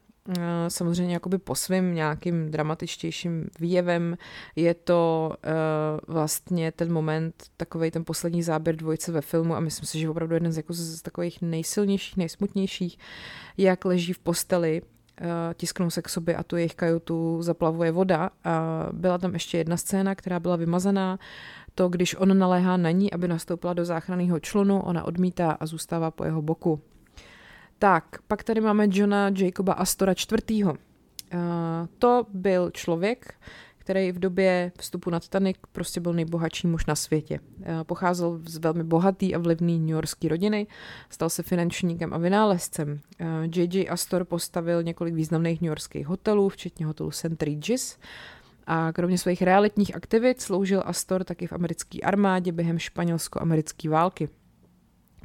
[0.68, 4.18] samozřejmě jakoby po svým nějakým dramatičtějším výjevem.
[4.56, 9.88] Je to uh, vlastně ten moment, takový ten poslední záběr dvojice ve filmu a myslím
[9.88, 12.98] si, že opravdu jeden z, jako z takových nejsilnějších, nejsmutnějších,
[13.58, 18.30] jak leží v posteli, uh, tisknou se k sobě a tu jejich kajutu zaplavuje voda.
[18.44, 21.20] A byla tam ještě jedna scéna, která byla vymazaná,
[21.76, 26.12] to, když on naléhá na ní, aby nastoupila do záchranného člunu, ona odmítá a zůstává
[26.12, 26.82] po jeho boku.
[27.80, 30.14] Tak, pak tady máme Johna Jacoba Astora
[30.50, 30.66] IV.
[30.66, 30.74] Uh,
[32.00, 33.34] to byl člověk,
[33.78, 37.40] který v době vstupu na Titanic prostě byl nejbohatší muž na světě.
[37.58, 40.68] Uh, pocházel z velmi bohatý a vlivný newyorský rodiny,
[41.10, 43.00] stal se finančníkem a vynálezcem.
[43.56, 43.90] J.J.
[43.90, 47.44] Astor postavil několik významných newyorských hotelů, včetně hotelu St.
[47.44, 47.98] Regis,
[48.68, 54.30] a kromě svých realitních aktivit sloužil Astor taky v americké armádě během španělsko-americké války.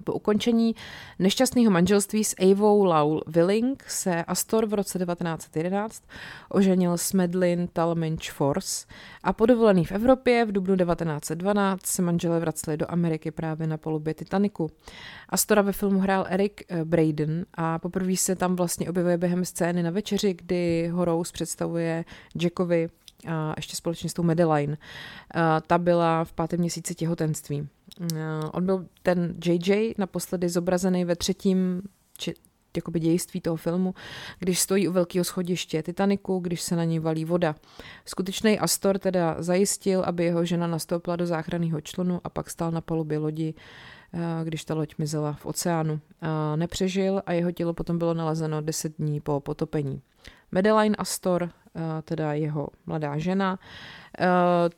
[0.04, 0.74] Po ukončení
[1.18, 6.02] nešťastného manželství s Avou Laul Willing se Astor v roce 1911
[6.48, 8.86] oženil s Medlin Talmadge Force
[9.22, 13.76] a po dovolený v Evropě v dubnu 1912 se manželé vraceli do Ameriky právě na
[13.76, 14.70] polubě Titaniku.
[15.28, 19.82] Astora ve filmu hrál Eric eh, Braden a poprvé se tam vlastně objevuje během scény
[19.82, 22.04] na večeři, kdy ho Rose představuje
[22.42, 22.88] Jackovi
[23.28, 24.76] a ještě společně s tou Madeline.
[25.66, 27.68] Ta byla v pátém měsíci těhotenství.
[28.52, 31.82] On byl ten JJ naposledy zobrazený ve třetím
[32.18, 32.34] či,
[32.76, 33.94] jakoby dějství toho filmu,
[34.38, 37.54] když stojí u velkého schodiště Titaniku, když se na něj valí voda.
[38.04, 42.80] Skutečný Astor teda zajistil, aby jeho žena nastoupila do záchranného člunu a pak stál na
[42.80, 43.54] palubě lodi,
[44.44, 46.00] když ta loď mizela v oceánu.
[46.56, 50.02] Nepřežil a jeho tělo potom bylo nalezeno deset dní po potopení.
[50.52, 51.50] Madeline Astor,
[52.04, 53.58] teda jeho mladá žena,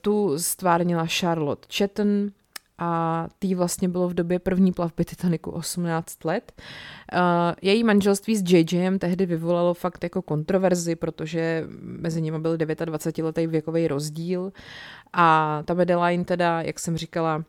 [0.01, 2.31] tu stvárnila Charlotte Chetton,
[2.79, 6.53] a tý vlastně bylo v době první plavby Titaniku 18 let.
[7.63, 13.47] Její manželství s JJem tehdy vyvolalo fakt jako kontroverzi, protože mezi nimi byl 29 letý
[13.47, 14.53] věkový rozdíl
[15.13, 17.45] a ta Madeline teda, jak jsem říkala,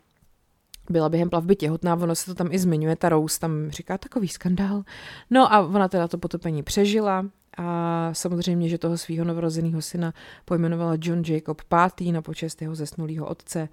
[0.90, 4.28] byla během plavby těhotná, ono se to tam i zmiňuje, ta Rose tam říká takový
[4.28, 4.84] skandál.
[5.30, 7.26] No a ona teda to potopení přežila,
[7.58, 10.14] a samozřejmě, že toho svého novorozeného syna
[10.46, 12.12] pojmenovala John Jacob V.
[12.12, 13.70] na počest jeho zesnulého otce.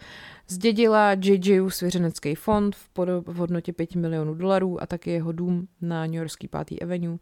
[0.49, 2.89] Zdědila JJ svěřenecký fond v,
[3.27, 6.83] v hodnotě 5 milionů dolarů a taky jeho dům na New Yorkský 5.
[6.83, 7.19] Avenue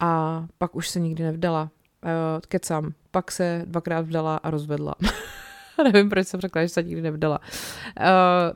[0.00, 1.62] a pak už se nikdy nevdala.
[1.62, 2.10] Uh,
[2.48, 2.92] kecám.
[3.10, 4.94] Pak se dvakrát vdala a rozvedla.
[5.84, 7.38] Nevím, proč jsem řekla, že se nikdy nevdala.
[7.38, 7.46] Uh,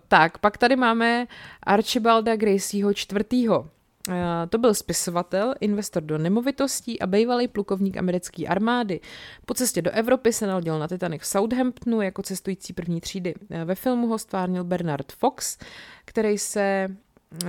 [0.09, 1.27] tak, pak tady máme
[1.63, 3.71] Archibalda Gracieho čtvrtýho.
[4.09, 4.15] Uh,
[4.49, 9.01] to byl spisovatel, investor do nemovitostí a bývalý plukovník americké armády.
[9.47, 13.35] Po cestě do Evropy se narodil na Titanic v Southamptonu jako cestující první třídy.
[13.35, 15.59] Uh, ve filmu ho stvárnil Bernard Fox,
[16.05, 17.49] který se uh,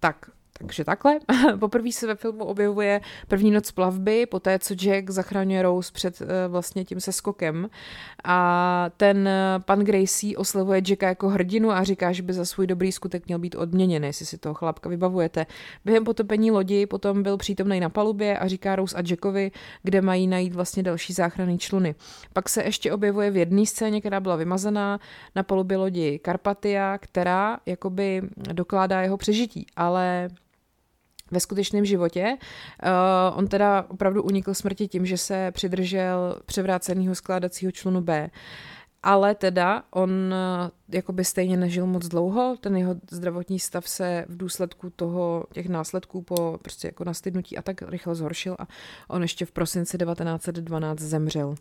[0.00, 1.18] tak takže takhle.
[1.60, 6.26] Poprvé se ve filmu objevuje první noc plavby, poté co Jack zachraňuje Rose před uh,
[6.48, 7.70] vlastně tím seskokem.
[8.24, 12.66] A ten uh, pan Gracie oslavuje Jacka jako hrdinu a říká, že by za svůj
[12.66, 15.46] dobrý skutek měl být odměněn, jestli si toho chlapka vybavujete.
[15.84, 19.50] Během potopení lodi potom byl přítomný na palubě a říká Rose a Jackovi,
[19.82, 21.94] kde mají najít vlastně další záchranný čluny.
[22.32, 25.00] Pak se ještě objevuje v jedné scéně, která byla vymazaná
[25.34, 30.28] na palubě lodi Karpatia, která jakoby dokládá jeho přežití, ale
[31.34, 32.36] ve skutečném životě.
[32.82, 38.30] Uh, on teda opravdu unikl smrti tím, že se přidržel převráceného skládacího člunu B.
[39.02, 44.36] Ale teda on uh, jakoby stejně nežil moc dlouho, ten jeho zdravotní stav se v
[44.36, 48.66] důsledku toho, těch následků po prostě jako nastydnutí a tak rychle zhoršil a
[49.08, 51.54] on ještě v prosinci 1912 zemřel.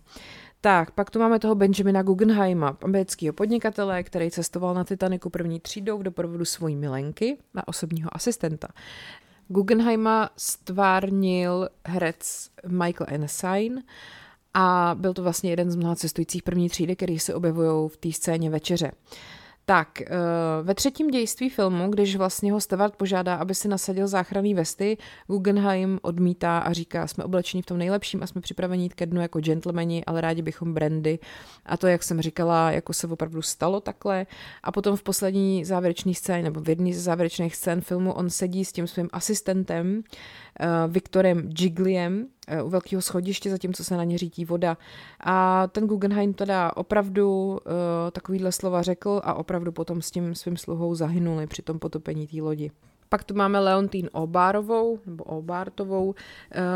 [0.62, 5.98] Tak, pak tu máme toho Benjamina Guggenheima, amerického podnikatele, který cestoval na Titaniku první třídou
[5.98, 8.68] v doprovodu svojí milenky a osobního asistenta.
[9.54, 13.84] Guggenheima stvárnil herec Michael Ensign
[14.54, 18.12] a byl to vlastně jeden z mnoha cestujících první třídy, který se objevují v té
[18.12, 18.92] scéně večeře.
[19.66, 20.08] Tak, eh,
[20.64, 24.98] ve třetím dějství filmu, když vlastně ho Stewart požádá, aby si nasadil záchranný vesty,
[25.28, 29.22] Guggenheim odmítá a říká, jsme oblečení v tom nejlepším a jsme připraveni jít ke dnu
[29.22, 31.20] jako gentlemani, ale rádi bychom brandy.
[31.66, 34.26] A to, jak jsem říkala, jako se opravdu stalo takhle.
[34.64, 38.66] A potom v poslední závěrečné scéně, nebo v jedné z závěrečných scén filmu, on sedí
[38.66, 42.28] s tím svým asistentem, uh, Viktorem Gigliem
[42.64, 44.78] u velkého schodiště, zatímco se na ně řítí voda.
[45.20, 47.58] A ten Guggenheim teda opravdu uh,
[48.12, 52.42] takovýhle slova řekl a opravdu potom s tím svým sluhou zahynuli při tom potopení té
[52.42, 52.72] lodi.
[53.10, 56.16] Pak tu máme Leontín Obárovou, nebo Obártovou, uh,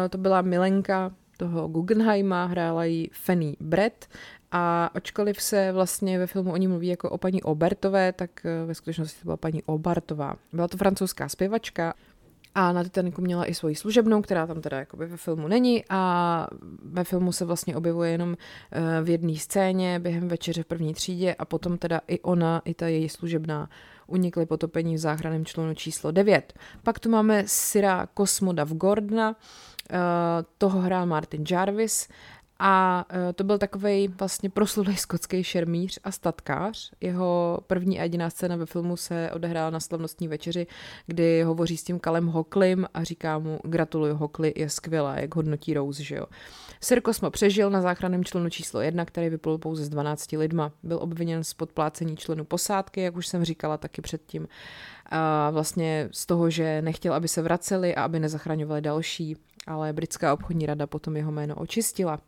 [0.09, 4.07] to byla milenka toho Guggenheima, hrála ji Fanny Brett
[4.51, 8.29] a ačkoliv se vlastně ve filmu o ní mluví jako o paní Obertové, tak
[8.65, 10.35] ve skutečnosti to byla paní Obartová.
[10.53, 11.93] Byla to francouzská zpěvačka,
[12.59, 16.47] a na Titaniku měla i svoji služebnou, která tam teda jakoby ve filmu není a
[16.83, 18.37] ve filmu se vlastně objevuje jenom
[18.71, 22.73] eh, v jedné scéně během večeře v první třídě a potom teda i ona, i
[22.73, 23.69] ta její služebná
[24.07, 26.53] unikly potopení v záchranném člunu číslo 9.
[26.83, 29.35] Pak tu máme Syra Kosmoda v Gordona,
[29.89, 29.97] eh,
[30.57, 32.07] toho hrál Martin Jarvis
[32.59, 36.91] a e, to byl takový vlastně proslulý skotský šermíř a statkář.
[37.01, 40.67] Jeho první a jediná scéna ve filmu se odehrála na slavnostní večeři,
[41.05, 45.73] kdy hovoří s tím Kalem Hoklim a říká mu, gratuluju Hokli, je skvělá, jak hodnotí
[45.73, 46.25] Rose, že jo.
[46.81, 50.71] Sir Cosmo přežil na záchranném členu číslo jedna, který vyplul pouze z 12 lidma.
[50.83, 54.47] Byl obviněn z podplácení členů posádky, jak už jsem říkala taky předtím.
[55.05, 59.37] A vlastně z toho, že nechtěl, aby se vraceli a aby nezachraňovali další
[59.67, 62.19] ale britská obchodní rada potom jeho jméno očistila.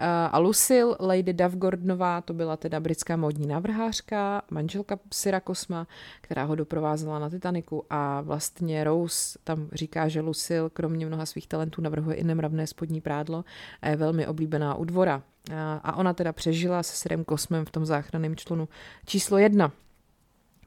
[0.00, 5.86] Eh, a Lucille Lady Gordonová, to byla teda britská módní navrhářka, manželka Syra Kosma,
[6.20, 11.46] která ho doprovázela na Titaniku a vlastně Rose tam říká, že Lucille kromě mnoha svých
[11.46, 13.44] talentů navrhuje i nemravné spodní prádlo
[13.82, 15.22] a je velmi oblíbená u dvora.
[15.50, 18.68] Eh, a ona teda přežila se Syrem Kosmem v tom záchranném člunu
[19.06, 19.72] číslo jedna.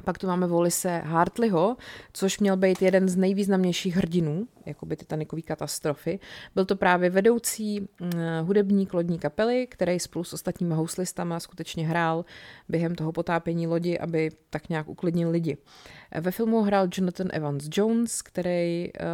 [0.04, 1.78] Pak tu máme Volise Hartleyho,
[2.14, 6.20] což měl být jeden z nejvýznamnějších hrdinů, jakoby Titanicové katastrofy.
[6.56, 8.10] Byl to právě vedoucí uh,
[8.44, 12.26] hudebník lodní kapely, který spolu s ostatními houslistama skutečně hrál
[12.70, 15.58] během toho potápění lodi, aby tak nějak uklidnil lidi.
[16.22, 19.06] Ve filmu hrál Jonathan Evans Jones, který uh,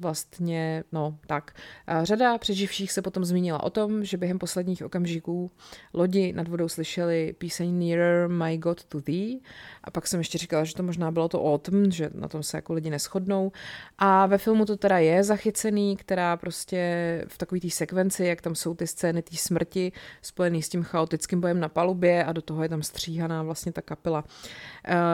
[0.00, 1.54] vlastně, no tak,
[1.98, 5.50] uh, řada přeživších se potom zmínila o tom, že během posledních okamžiků
[5.94, 9.38] lodi nad vodou slyšeli píseň Nearer My God to Thee
[9.84, 12.56] a pak jsem ještě říkala, že to možná bylo to Autumn, že na tom se
[12.56, 13.52] jako lidi neschodnou
[13.98, 18.54] a ve filmu to teda je zachycený, která prostě v takové té sekvenci, jak tam
[18.54, 22.62] jsou ty scény té smrti spojený s tím chaotickým bojem na palubě a do toho
[22.62, 24.24] je tam stříhaná vlastně ta kapela.
[24.24, 24.30] Uh,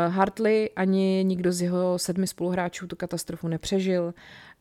[0.08, 4.14] Hartley ani nikdo z jeho sedmi spoluhráčů tu katastrofu nepřežil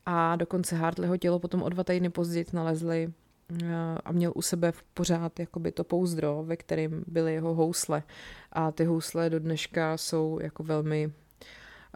[0.05, 3.67] a dokonce Hartleyho tělo potom o dva týdny později nalezli uh,
[4.05, 8.03] a měl u sebe pořád jakoby to pouzdro, ve kterém byly jeho housle.
[8.51, 11.11] A ty housle do dneška jsou jako velmi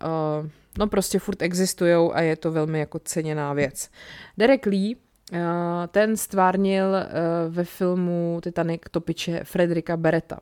[0.03, 0.49] uh,
[0.79, 3.89] no prostě furt existují a je to velmi jako ceněná věc.
[4.37, 5.39] Derek Lee, uh,
[5.87, 10.39] ten stvárnil uh, ve filmu Titanic topiče Frederika Beretta.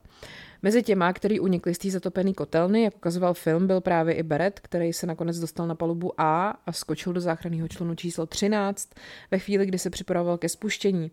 [0.63, 4.59] Mezi těma, který unikli z té zatopený kotelny, jak ukazoval film, byl právě i Beret,
[4.59, 8.89] který se nakonec dostal na palubu A a skočil do záchranného člunu číslo 13
[9.31, 11.11] ve chvíli, kdy se připravoval ke spuštění.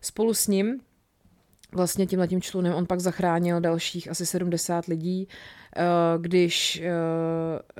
[0.00, 0.80] Spolu s ním
[1.72, 5.28] vlastně tímhletím člunem on pak zachránil dalších asi 70 lidí,
[6.18, 6.90] když eh,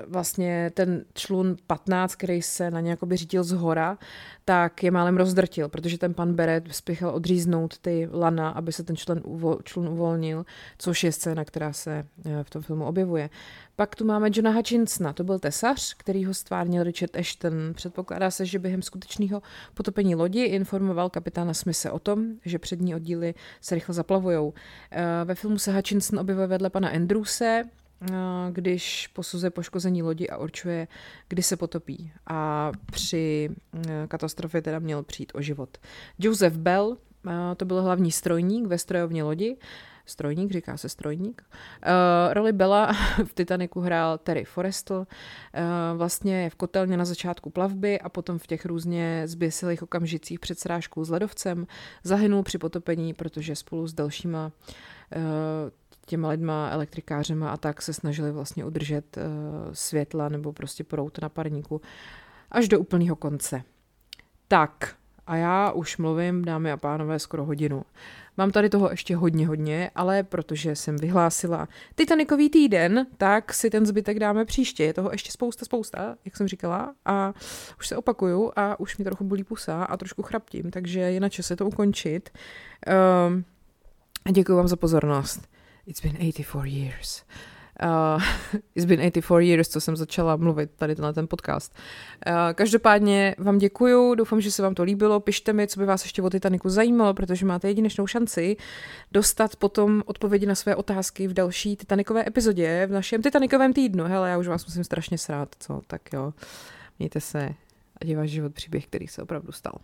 [0.06, 3.98] vlastně ten člun 15, který se na ně jakoby řídil z hora,
[4.44, 8.96] tak je málem rozdrtil, protože ten pan Beret spěchal odříznout ty lana, aby se ten
[8.96, 10.46] člen uvo, člun uvolnil,
[10.78, 13.30] což je scéna, která se eh, v tom filmu objevuje.
[13.76, 17.52] Pak tu máme Johna Hutchinsona, to byl tesař, který ho stvárnil Richard Ashton.
[17.74, 19.42] Předpokládá se, že během skutečného
[19.74, 24.54] potopení lodi informoval kapitána Smise o tom, že přední oddíly se rychle zaplavujou.
[24.90, 27.87] Eh, ve filmu se Hutchinson objevuje vedle pana Andrewse, eh,
[28.50, 30.88] když posuzuje poškození lodi a určuje,
[31.28, 32.12] kdy se potopí.
[32.26, 33.50] A při
[33.88, 35.78] eh, katastrofě teda měl přijít o život.
[36.18, 36.96] Joseph Bell,
[37.56, 39.56] to byl hlavní strojník ve strojovně lodi,
[40.10, 41.42] strojník, říká se strojník.
[41.52, 42.92] Uh, roli Bella
[43.24, 45.06] v Titaniku hrál Terry Forrestal, uh,
[45.96, 50.58] vlastně je v kotelně na začátku plavby a potom v těch různě zběsilých okamžicích před
[50.58, 51.66] srážkou s ledovcem
[52.02, 54.52] zahynul při potopení, protože spolu s dalšíma
[55.16, 55.22] uh,
[56.08, 59.22] těma lidma, elektrikářema a tak se snažili vlastně udržet uh,
[59.72, 61.80] světla nebo prostě prout na parníku
[62.50, 63.62] až do úplného konce.
[64.48, 64.94] Tak,
[65.26, 67.82] a já už mluvím, dámy a pánové, skoro hodinu.
[68.36, 73.86] Mám tady toho ještě hodně, hodně, ale protože jsem vyhlásila Titanikový týden, tak si ten
[73.86, 74.84] zbytek dáme příště.
[74.84, 76.94] Je toho ještě spousta, spousta, jak jsem říkala.
[77.04, 77.34] A
[77.78, 81.28] už se opakuju a už mi trochu bolí pusa a trošku chraptím, takže je na
[81.28, 82.30] čase to ukončit.
[83.28, 83.44] Um,
[84.32, 85.57] děkuji vám za pozornost.
[85.88, 87.22] It's been 84 years.
[87.82, 88.20] Uh,
[88.74, 91.74] it's been 84 years, co jsem začala mluvit tady na ten podcast.
[92.26, 95.20] Uh, každopádně vám děkuju, doufám, že se vám to líbilo.
[95.20, 98.56] Pište mi, co by vás ještě o Titaniku zajímalo, protože máte jedinečnou šanci
[99.12, 104.04] dostat potom odpovědi na své otázky v další Titanikové epizodě, v našem Titanikovém týdnu.
[104.04, 105.80] Hele, já už vás musím strašně srát, co?
[105.86, 106.32] Tak jo,
[106.98, 107.54] mějte se
[108.00, 109.78] a je váš život příběh, který se opravdu stal.